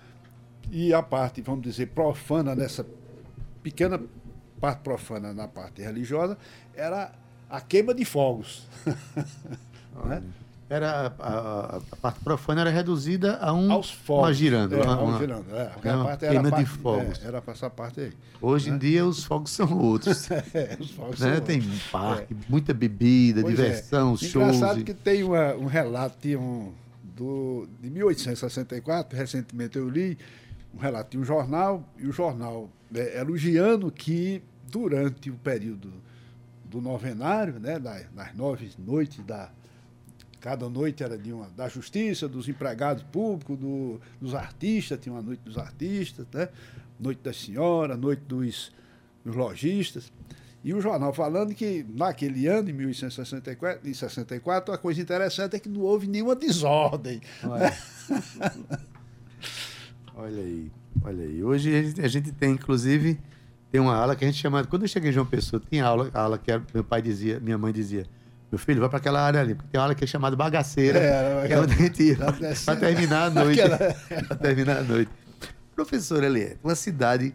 [0.70, 2.86] E a parte, vamos dizer, profana nessa
[3.62, 3.98] pequena
[4.60, 6.36] parte profana na parte religiosa
[6.74, 7.10] era
[7.48, 8.66] a queima de fogos.
[10.04, 10.22] né?
[10.68, 13.70] Era, a, a- a parte profana era reduzida a um.
[13.70, 14.24] Aos fogos.
[14.24, 14.74] Uma girando.
[14.74, 15.70] É, uma- uma- girando, é.
[15.84, 17.22] é uma parte queima a de parte- fogos.
[17.22, 18.12] é, era para essa parte aí.
[18.42, 20.28] Hoje em dia os fogos são outros.
[20.52, 21.36] É, os fogos né?
[21.36, 21.62] são- Tem
[21.92, 23.62] parque, muita bebida, Pois é.
[23.62, 24.56] diversão, shows.
[24.56, 26.72] Engraçado e- que tem uma- um relato tinha um,
[27.16, 30.18] do, de 1864, recentemente eu li,
[30.74, 35.90] um relato de um jornal, e o jornal né, elogiando que durante o período
[36.64, 39.50] do novenário, né, das, das nove noites da.
[40.40, 45.22] Cada noite era de uma, da justiça, dos empregados públicos, do- dos artistas, tinha uma
[45.22, 46.48] noite dos artistas, né?
[47.00, 48.70] noite das senhoras, noite dos,
[49.24, 50.12] dos lojistas.
[50.66, 55.60] E o jornal falando que naquele ano, em 1864, em 64, a coisa interessante é
[55.60, 57.20] que não houve nenhuma desordem.
[57.44, 57.72] Olha.
[60.18, 60.72] Olha aí,
[61.04, 61.44] olha aí.
[61.44, 63.18] Hoje a gente- a gente tem, inclusive,
[63.70, 64.64] tem uma aula que a gente chama.
[64.64, 67.72] Quando eu cheguei em João Pessoa, tinha aula, aula que meu pai dizia, minha mãe
[67.72, 68.06] dizia.
[68.50, 70.98] Meu filho, vai para aquela área ali, porque tem uma aula que é chamada bagaceira,
[70.98, 72.16] É, que é onde a gente ia
[72.64, 73.60] para terminar a noite.
[73.60, 73.94] Aquela-
[74.26, 75.10] para terminar a noite.
[75.74, 77.34] Professor Eliette, uma cidade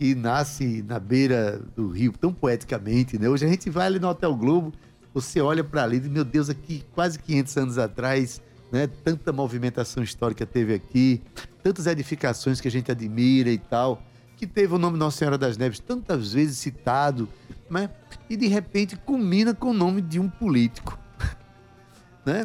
[0.00, 3.28] que nasce na beira do rio, tão poeticamente, né?
[3.28, 4.72] Hoje a gente vai ali no Hotel Globo,
[5.12, 8.40] você olha para ali e meu Deus, aqui quase 500 anos atrás,
[8.72, 8.86] né?
[9.04, 11.20] Tanta movimentação histórica teve aqui,
[11.62, 14.02] tantas edificações que a gente admira e tal,
[14.38, 17.28] que teve o nome Nossa Senhora das Neves tantas vezes citado,
[17.68, 17.90] né?
[18.30, 20.98] E de repente culmina com o nome de um político,
[22.24, 22.44] né?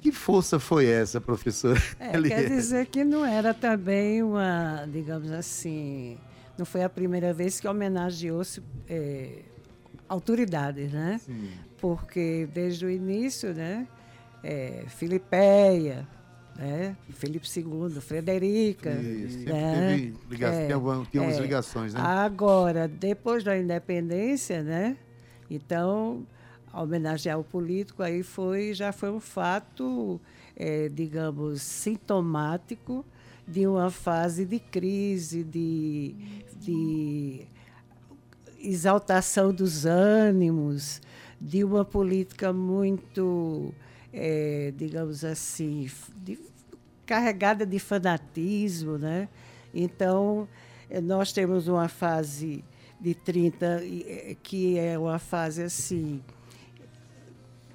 [0.00, 1.76] Que força foi essa, professor?
[1.98, 2.48] É, quer Eliette?
[2.48, 6.16] dizer que não era também uma, digamos assim,
[6.58, 9.42] não foi a primeira vez que homenageou-se eh,
[10.08, 11.20] autoridades, né?
[11.78, 13.86] Porque desde o início, né,
[14.44, 16.06] eh, Filipeia,
[16.56, 16.96] né?
[17.10, 18.90] Felipe II, Frederica.
[18.92, 20.12] Isso, sempre né?
[20.28, 21.42] teve É, tem alguma- tinha algumas é.
[21.42, 22.00] ligações, né?
[22.00, 24.96] Agora, depois da independência, né?
[25.50, 26.26] Então,
[26.72, 30.20] homenagear o político aí foi já foi um fato,
[30.56, 33.04] eh, digamos, sintomático
[33.52, 36.14] de uma fase de crise, de,
[36.60, 37.46] de
[38.58, 41.00] exaltação dos ânimos,
[41.40, 43.74] de uma política muito,
[44.12, 46.38] eh, digamos assim, de-
[47.04, 49.28] carregada de fanatismo, né?
[49.74, 50.48] Então,
[50.88, 52.64] eh, nós temos uma fase
[53.00, 56.22] de 30 e, eh, que é uma fase assim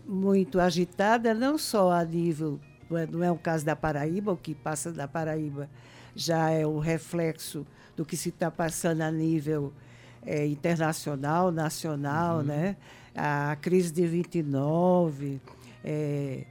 [0.06, 2.60] muito agitada, não só a nível,
[2.90, 5.70] não é- não é o caso da Paraíba, o que passa da Paraíba
[6.16, 7.66] já é o reflexo
[7.96, 9.72] do que se está passando a nível
[10.26, 12.76] eh, internacional, nacional, né?
[13.16, 15.40] A crise de 29,
[15.86, 16.44] eh,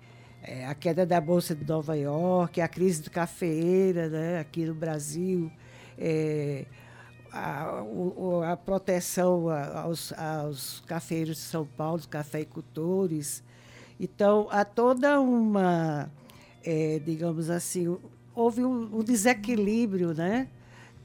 [0.43, 4.39] eh, a queda da Bolsa de Nova York, a crise de cafeeira né?
[4.41, 5.51] aqui no Brasil,
[5.99, 6.65] eh,
[7.33, 13.43] a, o- a proteção aos, aos cafeeiros de São Paulo, os cafeicultores.
[14.01, 16.11] Então, há toda uma,
[16.67, 17.97] eh, digamos assim,
[18.35, 20.49] houve um, um desequilíbrio, né?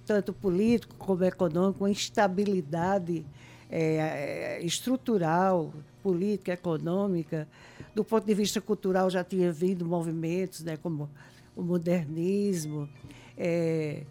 [0.06, 3.26] tanto político como econômico, uma instabilidade
[3.70, 7.48] eh, eh, estrutural, política, econômica.
[7.96, 11.10] Do ponto de vista cultural, já tinha vindo movimentos né, como
[11.56, 12.90] o modernismo.
[13.38, 14.04] eh,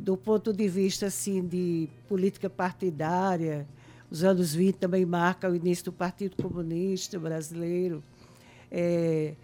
[0.00, 3.68] do ponto de vista assim, de política partidária,
[4.10, 8.02] os anos 20 também marcam o início do Partido Comunista Brasileiro.
[8.68, 9.34] É,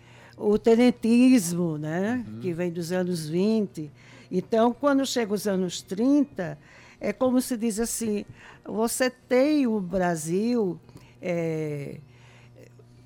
[0.43, 3.91] o tenentismo, né, que vem dos anos 20.
[4.31, 6.59] Então, quando chega os anos 30,
[7.01, 8.25] é como se diz assim,
[8.65, 10.79] você tem o Brasil
[11.21, 11.99] é,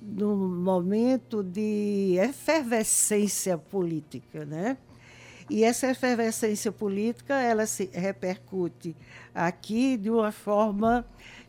[0.01, 4.77] num momento de efervescência política, né?
[5.49, 8.95] E essa efervescência política, ela se repercute
[9.33, 11.05] aqui de uma forma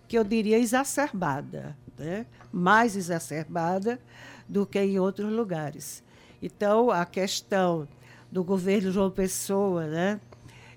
[0.06, 2.24] que eu diria exacerbada, né?
[2.52, 4.00] mais exacerbada
[4.48, 6.02] do que em outros lugares.
[6.42, 7.86] Então, a questão
[8.30, 10.20] do governo João Pessoa, né?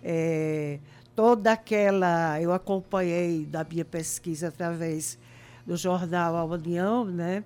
[0.03, 0.79] É,
[1.15, 2.41] toda aquela.
[2.41, 5.17] Eu acompanhei da minha pesquisa através
[5.65, 7.43] do jornal A União, né?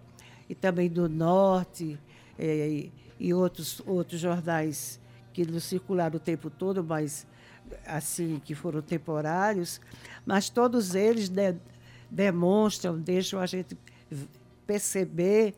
[0.50, 2.00] e também do Norte,
[2.38, 5.00] eh, e, outros, outros jornais
[5.34, 7.26] que não circularam o tempo todo, mas
[7.86, 9.82] assim que foram temporários,
[10.26, 11.56] mas todos eles de-
[12.10, 13.78] demonstram, deixam a gente
[14.68, 15.56] perceber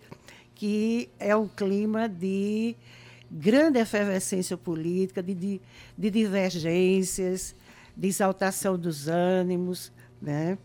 [0.58, 2.76] que é um clima de
[3.30, 5.62] grande efervescência política, de, de,
[5.96, 7.56] de divergências,
[7.96, 10.58] de exaltação dos ânimos, né?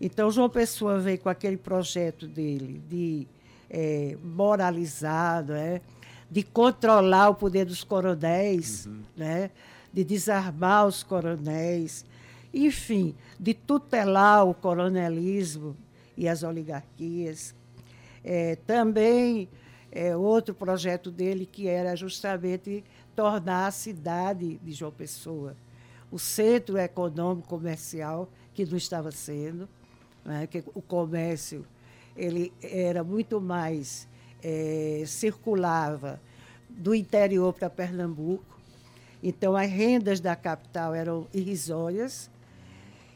[0.00, 3.28] Então, João Pessoa veio com aquele projeto dele de
[3.70, 5.80] eh, moralizar, né?
[6.28, 9.50] de controlar o poder dos coronéis, né?
[9.92, 12.04] de desarmar os coronéis,
[12.52, 15.76] enfim, de tutelar o coronelismo
[16.16, 17.54] e as oligarquias.
[18.24, 19.48] Eh, também
[19.92, 25.56] eh, outro projeto dele que era justamente tornar a cidade de João Pessoa
[26.10, 29.68] o centro econômico comercial que não estava sendo,
[30.24, 31.64] né, que o comércio
[32.16, 34.08] ele era muito mais
[34.42, 36.20] eh, circulava
[36.68, 38.58] do interior para Pernambuco,
[39.22, 42.30] então as rendas da capital eram irrisórias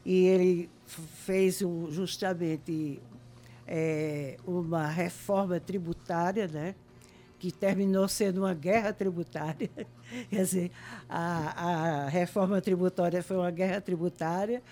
[0.04, 3.00] e ele fez um, justamente
[3.74, 6.74] eh, uma reforma tributária, né?
[7.38, 9.68] que terminou sendo uma guerra tributária.
[10.30, 10.70] Quer dizer,
[11.08, 14.62] a, a reforma tributária foi uma guerra tributária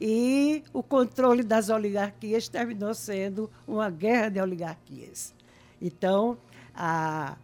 [0.00, 5.34] e o controle das oligarquias terminou sendo uma guerra de oligarquias.
[5.82, 6.38] Então,
[6.72, 7.36] a,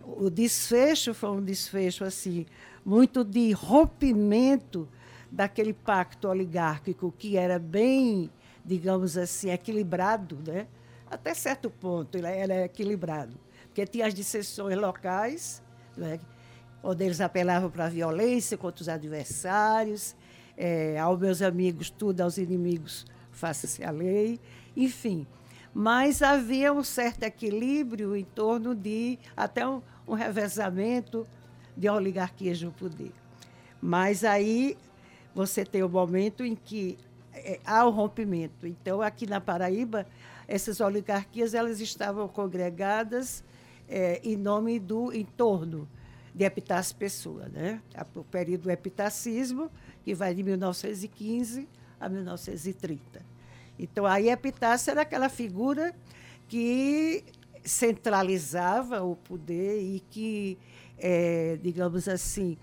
[0.00, 2.44] o desfecho foi um desfecho assim
[2.84, 4.88] muito de rompimento
[5.30, 8.30] daquele pacto oligárquico que era bem,
[8.64, 10.66] digamos assim, equilibrado, né?
[11.10, 13.36] Até certo ponto ele era equilibrado,
[13.66, 15.62] porque tinha as dissensões locais,
[15.96, 16.18] né?
[16.82, 20.14] onde eles apelavam para a violência contra os adversários,
[20.56, 24.38] eh, aos meus amigos tudo, aos inimigos faça-se a lei,
[24.76, 25.26] enfim.
[25.72, 31.26] Mas havia um certo equilíbrio em torno de até um, um revezamento
[31.76, 33.12] de oligarquias no poder.
[33.80, 34.76] Mas aí
[35.34, 36.96] você tem o momento em que
[37.34, 38.66] eh, há o rompimento.
[38.66, 40.06] Então, aqui na Paraíba,
[40.46, 43.42] essas oligarquias elas estavam congregadas
[43.88, 45.88] eh, em nome do entorno
[46.34, 47.80] de Epitácio Pessoa, né?
[48.14, 49.70] O período do epitacismo,
[50.04, 51.68] que vai de 1915
[52.00, 53.22] a 1930.
[53.78, 55.94] Então, aí Epitácio era aquela figura
[56.48, 57.24] que
[57.64, 60.58] centralizava o poder e que
[60.98, 62.56] é, digamos assim,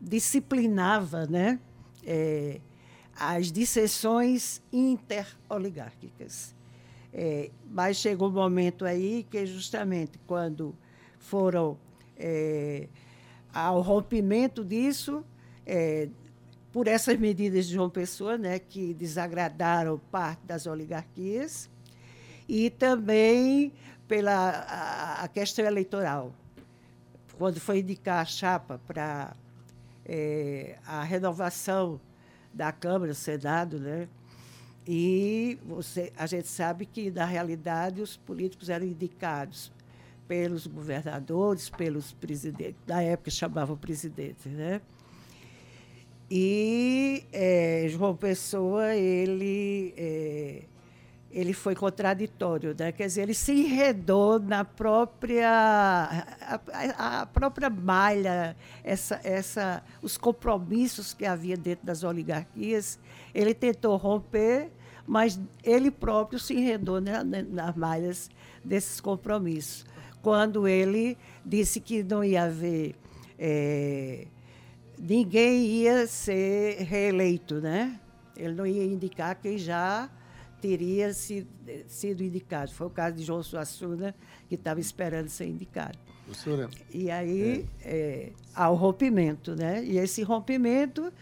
[0.00, 1.58] disciplinava né,
[2.04, 2.60] é,
[3.18, 6.54] as dissensões interoligárquicas.
[7.12, 10.74] É, mas chegou um momento aí que, justamente quando
[11.18, 11.76] foram
[12.16, 12.88] é,
[13.52, 15.24] ao rompimento disso,
[15.66, 16.08] é,
[16.72, 21.68] por essas medidas de João Pessoa, né, que desagradaram parte das oligarquias,
[22.48, 23.72] e também
[24.08, 26.32] pela a, a questão eleitoral.
[27.38, 29.36] Quando foi indicar a chapa para
[30.04, 32.00] é, a renovação
[32.54, 34.08] da Câmara, do Senado, né?
[34.86, 39.70] E você, a gente sabe que, na realidade, os políticos eram indicados
[40.26, 44.80] pelos governadores, pelos presidentes, na época chamavam presidentes, né?
[46.30, 50.62] E é, João Pessoa, ele, é,
[51.32, 52.92] ele foi contraditório, né?
[52.92, 58.54] quer dizer, ele se enredou na própria, a, a, própria malha,
[58.84, 62.98] essa, essa, os compromissos que havia dentro das oligarquias,
[63.34, 64.70] ele tentou romper,
[65.06, 68.30] mas ele próprio se enredou né, nas malhas
[68.62, 69.86] desses compromissos.
[70.20, 72.94] Quando ele disse que não ia haver...
[73.38, 74.26] É,
[74.98, 77.98] ninguém ia ser reeleito, né?
[78.36, 80.08] Ele não ia indicar quem já
[80.62, 81.48] teria sido,
[81.88, 82.70] sido indicado.
[82.70, 84.14] Foi o caso de João Suassuna,
[84.48, 85.98] que estava esperando ser indicado.
[86.24, 87.90] Professora, e aí é.
[87.90, 89.84] É, há o rompimento, né?
[89.84, 91.12] E esse rompimento,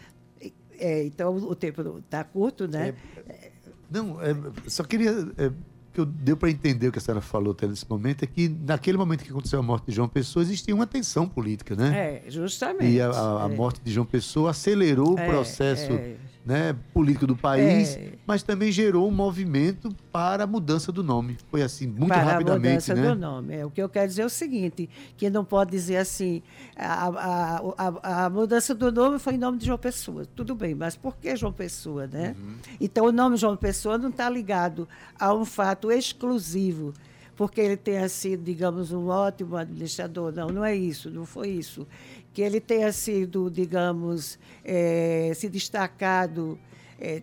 [0.77, 2.93] é, então o tempo está curto, né?
[3.27, 3.51] É,
[3.89, 4.35] não, é,
[4.67, 5.51] só queria é,
[5.91, 8.47] que eu deu para entender o que a senhora falou até nesse momento é que
[8.47, 12.21] naquele momento que aconteceu a morte de João Pessoa existia uma tensão política, né?
[12.25, 12.93] É, justamente.
[12.93, 13.55] E a, a, a é.
[13.55, 16.15] morte de João Pessoa acelerou é, o processo é.
[16.45, 18.13] Né, político do país, é.
[18.25, 21.37] mas também gerou um movimento para a mudança do nome.
[21.49, 23.09] Foi assim, muito para rapidamente, a mudança né?
[23.09, 23.55] do nome.
[23.55, 26.41] É, o que eu quero dizer é o seguinte, que não pode dizer assim,
[26.75, 30.25] a, a, a, a mudança do nome foi em nome de João Pessoa.
[30.35, 32.35] Tudo bem, mas por que João Pessoa, né?
[32.37, 32.55] Uhum.
[32.79, 34.87] Então, o nome João Pessoa não está ligado
[35.19, 36.93] a um fato exclusivo
[37.41, 40.31] porque ele tenha sido, digamos, um ótimo administrador.
[40.31, 41.87] Não, não é isso, não foi isso.
[42.33, 46.57] Que ele tenha sido, digamos, é, se destacado,
[46.99, 47.21] é,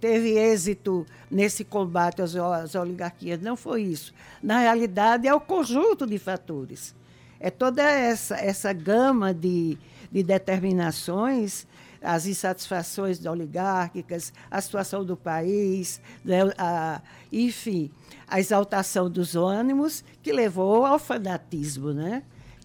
[0.00, 3.40] teve êxito nesse combate às, às oligarquias.
[3.40, 4.14] Não foi isso.
[4.42, 6.94] Na realidade, é o conjunto de fatores.
[7.38, 9.76] É toda essa, essa gama de,
[10.10, 11.66] de determinações
[12.02, 17.90] as insatisfações oligárquicas, a situação do país, né, a, enfim,
[18.26, 22.24] a exaltação dos ânimos que levou ao fanatismo, né?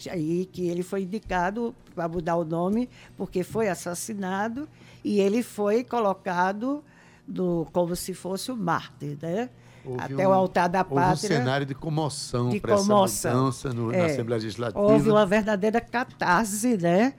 [0.09, 4.67] Aí que ele foi indicado para mudar o nome porque foi assassinado
[5.03, 6.83] e ele foi colocado
[7.27, 9.49] do, como se fosse o mártir, né?
[9.85, 11.09] Houve até um, o altar da pátria.
[11.09, 13.05] Houve um cenário de comoção de comoção.
[13.05, 14.79] essa mudança no, é, na Assembleia Legislativa.
[14.79, 17.13] Houve uma verdadeira catarse né,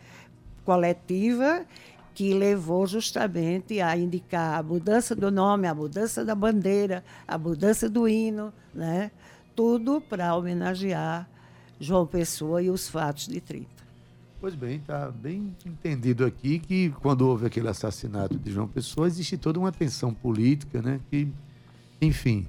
[0.64, 1.64] coletiva
[2.14, 7.88] que levou justamente a indicar a mudança do nome, a mudança da bandeira, a mudança
[7.88, 9.10] do hino, né?
[9.58, 11.28] tudo para homenagear
[11.80, 13.66] João Pessoa e os fatos de 30.
[14.40, 19.36] Pois bem, está bem entendido aqui que quando houve aquele assassinato de João Pessoa, existe
[19.36, 21.00] toda uma tensão política, né?
[21.10, 21.28] Que,
[22.00, 22.46] enfim,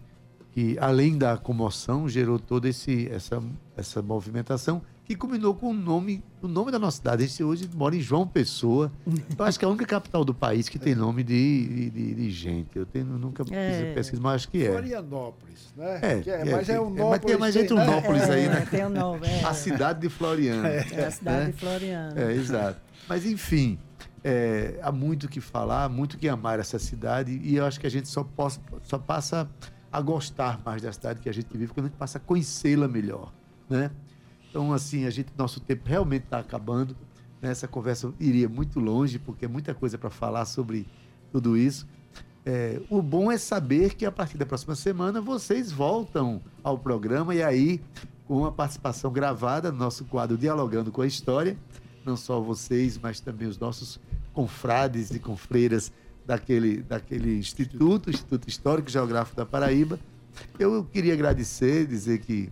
[0.53, 3.41] que além da comoção gerou toda esse, essa,
[3.75, 7.23] essa movimentação que combinou com o nome, o nome da nossa cidade.
[7.23, 8.91] A gente hoje mora em João Pessoa.
[9.07, 12.29] Então, acho que é a única capital do país que tem nome de, de, de
[12.29, 12.77] gente.
[12.77, 13.91] Eu tenho, nunca é.
[13.95, 14.71] pesquisado, mas acho que é.
[14.71, 15.99] Florianópolis, né?
[16.03, 17.09] É, é, é mas é o Nópolis.
[17.09, 18.67] Mas tem mais gente um Nópolis aí, né?
[18.69, 19.43] Tem um nome, é.
[19.43, 20.67] A cidade de Floriano.
[20.67, 21.45] É, a cidade né?
[21.47, 22.19] de Floriano.
[22.19, 22.79] É, exato.
[23.07, 23.79] Mas, enfim,
[24.23, 27.31] é, há muito o que falar, muito o que amar essa cidade.
[27.43, 29.49] E eu acho que a gente só, possa, só passa
[29.91, 32.87] a gostar mais da cidade que a gente vive quando a gente passa a conhecê-la
[32.87, 33.33] melhor,
[33.67, 33.89] né?
[34.49, 36.95] Então, assim, a gente, nosso tempo realmente está acabando.
[37.41, 37.51] Né?
[37.51, 40.87] Essa conversa iria muito longe, porque é muita coisa para falar sobre
[41.31, 41.87] tudo isso.
[42.45, 47.35] É, o bom é saber que a partir da próxima semana vocês voltam ao programa
[47.35, 47.81] e aí
[48.25, 51.57] com uma participação gravada no nosso quadro Dialogando com a História.
[52.05, 53.99] Não só vocês, mas também os nossos
[54.33, 55.91] confrades e confreiras
[56.25, 59.99] daquele, daquele instituto, Instituto Histórico e Geográfico da Paraíba.
[60.57, 62.51] Eu queria agradecer, dizer que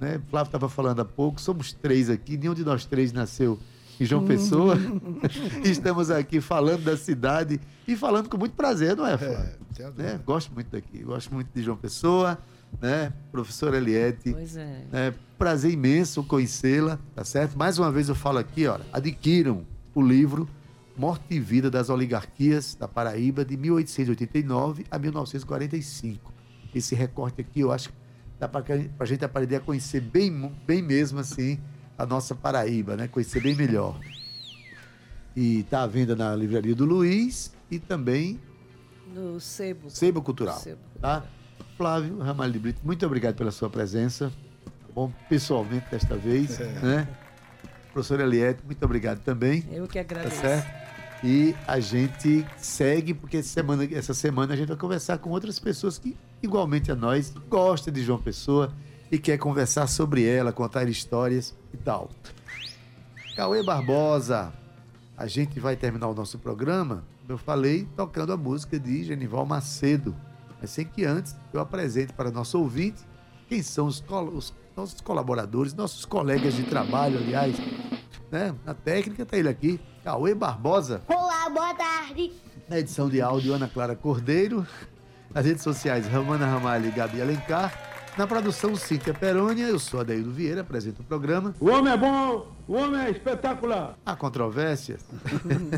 [0.00, 0.20] né?
[0.28, 3.58] Flávio estava falando há pouco, somos três aqui, nenhum de nós três nasceu
[3.98, 4.28] em João uhum.
[4.28, 4.76] Pessoa.
[5.64, 9.54] Estamos aqui falando da cidade e falando com muito prazer, não é, Flávio?
[9.78, 10.20] É, né?
[10.24, 12.38] Gosto muito daqui, gosto muito de João Pessoa,
[12.80, 13.12] né?
[13.32, 14.32] Professora Eliette.
[14.32, 14.84] Pois é.
[14.90, 15.14] Né?
[15.38, 17.56] Prazer imenso conhecê-la, tá certo?
[17.56, 20.48] Mais uma vez eu falo aqui, olha, adquiram o livro
[20.96, 26.32] Morte e Vida das Oligarquias da Paraíba, de 1889 a 1945.
[26.74, 28.05] Esse recorte aqui, eu acho que
[28.38, 28.64] dá para
[28.98, 31.58] a gente aprender a conhecer bem, bem mesmo assim
[31.98, 33.08] a nossa Paraíba, né?
[33.08, 33.98] Conhecer bem melhor.
[35.34, 38.40] E está à venda na livraria do Luiz e também
[39.14, 39.90] No Sebo.
[39.90, 40.58] Sebo Cultural.
[40.58, 40.80] Sebo.
[41.00, 41.24] Tá?
[41.76, 44.32] Flávio Ramalho de Brito, muito obrigado pela sua presença.
[44.94, 47.06] Bom, pessoalmente desta vez, né?
[47.92, 49.62] Professor Eliette, muito obrigado também.
[49.70, 50.40] Eu que Tá agradeço.
[50.40, 50.86] certo?
[51.24, 55.58] E a gente segue, porque essa semana, essa semana a gente vai conversar com outras
[55.58, 58.72] pessoas que, igualmente a nós, gostam de João Pessoa
[59.10, 62.10] e quer conversar sobre ela, contar histórias e tal.
[63.36, 64.52] Cauê Barbosa,
[65.16, 69.46] a gente vai terminar o nosso programa, como eu falei, tocando a música de Genival
[69.46, 70.14] Macedo.
[70.60, 73.02] Mas sem que antes eu apresente para nosso ouvinte
[73.48, 74.02] quem são os,
[74.34, 77.56] os nossos colaboradores, nossos colegas de trabalho, aliás.
[78.30, 78.54] Né?
[78.64, 81.02] Na técnica está ele aqui, Cauê Barbosa.
[81.08, 82.32] Olá, boa tarde.
[82.68, 84.66] Na edição de áudio, Ana Clara Cordeiro.
[85.36, 87.70] Nas redes sociais, Ramana Ramalho e Gabi Alencar.
[88.16, 89.66] Na produção, Cíntia Perônia.
[89.66, 91.54] Eu sou Adaildo Vieira, apresento o programa.
[91.60, 93.98] O homem é bom, o homem é espetacular.
[94.06, 95.04] Há controvérsias.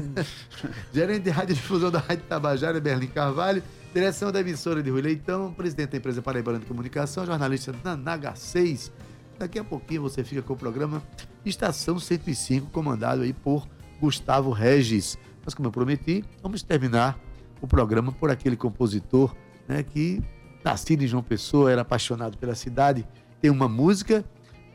[0.94, 3.60] Gerente de Radiodifusão da Rádio Tabajara, Berlim Carvalho.
[3.92, 5.52] Direção da emissora de Rui Leitão.
[5.52, 7.26] Presidente da empresa Paraibana de Comunicação.
[7.26, 8.92] Jornalista Nanaga 6.
[9.40, 11.02] Daqui a pouquinho você fica com o programa
[11.44, 13.66] Estação 105, comandado aí por
[14.00, 15.18] Gustavo Regis.
[15.44, 17.18] Mas como eu prometi, vamos terminar
[17.60, 19.34] o programa por aquele compositor
[19.68, 20.22] né, que
[20.64, 23.06] nascido em João Pessoa, era apaixonado pela cidade.
[23.40, 24.24] Tem uma música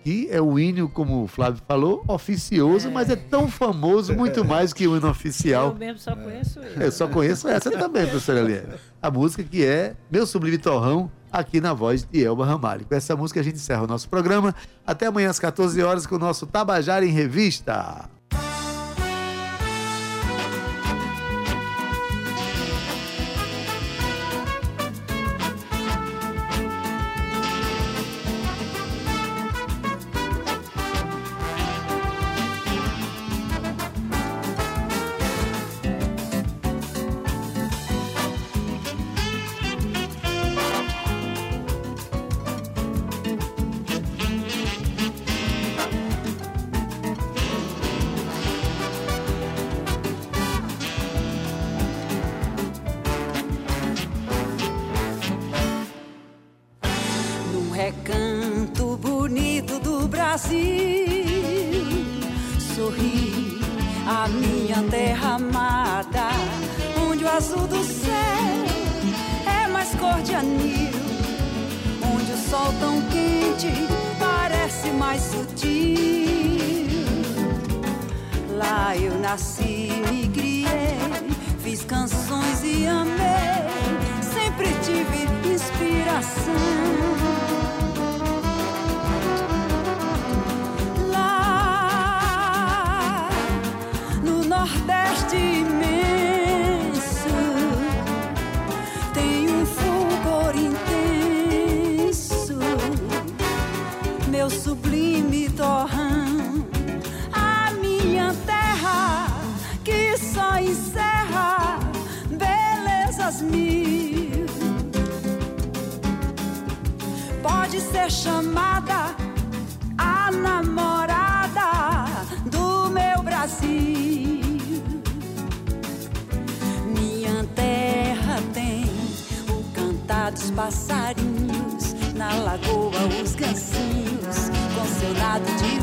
[0.04, 4.74] que é o hino, como o Flávio falou, oficioso, mas é tão famoso, muito mais
[4.74, 5.74] que o hino Eu oficial.
[5.76, 6.86] mesmo só conheço ele.
[6.86, 8.74] Eu só conheço essa também, professora Eliane.
[9.02, 12.86] A música que é Meu Sublime Torrão, aqui na voz de Elba Ramalho.
[12.86, 14.54] Com essa música a gente encerra o nosso programa.
[14.86, 18.10] Até amanhã às 14 horas com o nosso Tabajara em Revista.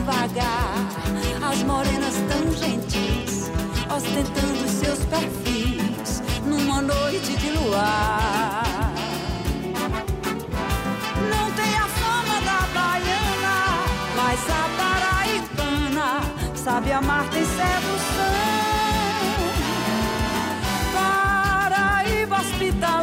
[0.01, 0.75] Devagar,
[1.43, 3.51] as morenas tão gentis,
[3.95, 8.93] ostentando os seus perfis numa noite de luar.
[11.31, 13.59] Não tem a fama da baiana,
[14.17, 16.09] mas a paraibana
[16.55, 18.41] sabe amar, tem sedução.
[20.95, 23.00] Paraíba hospitaleira,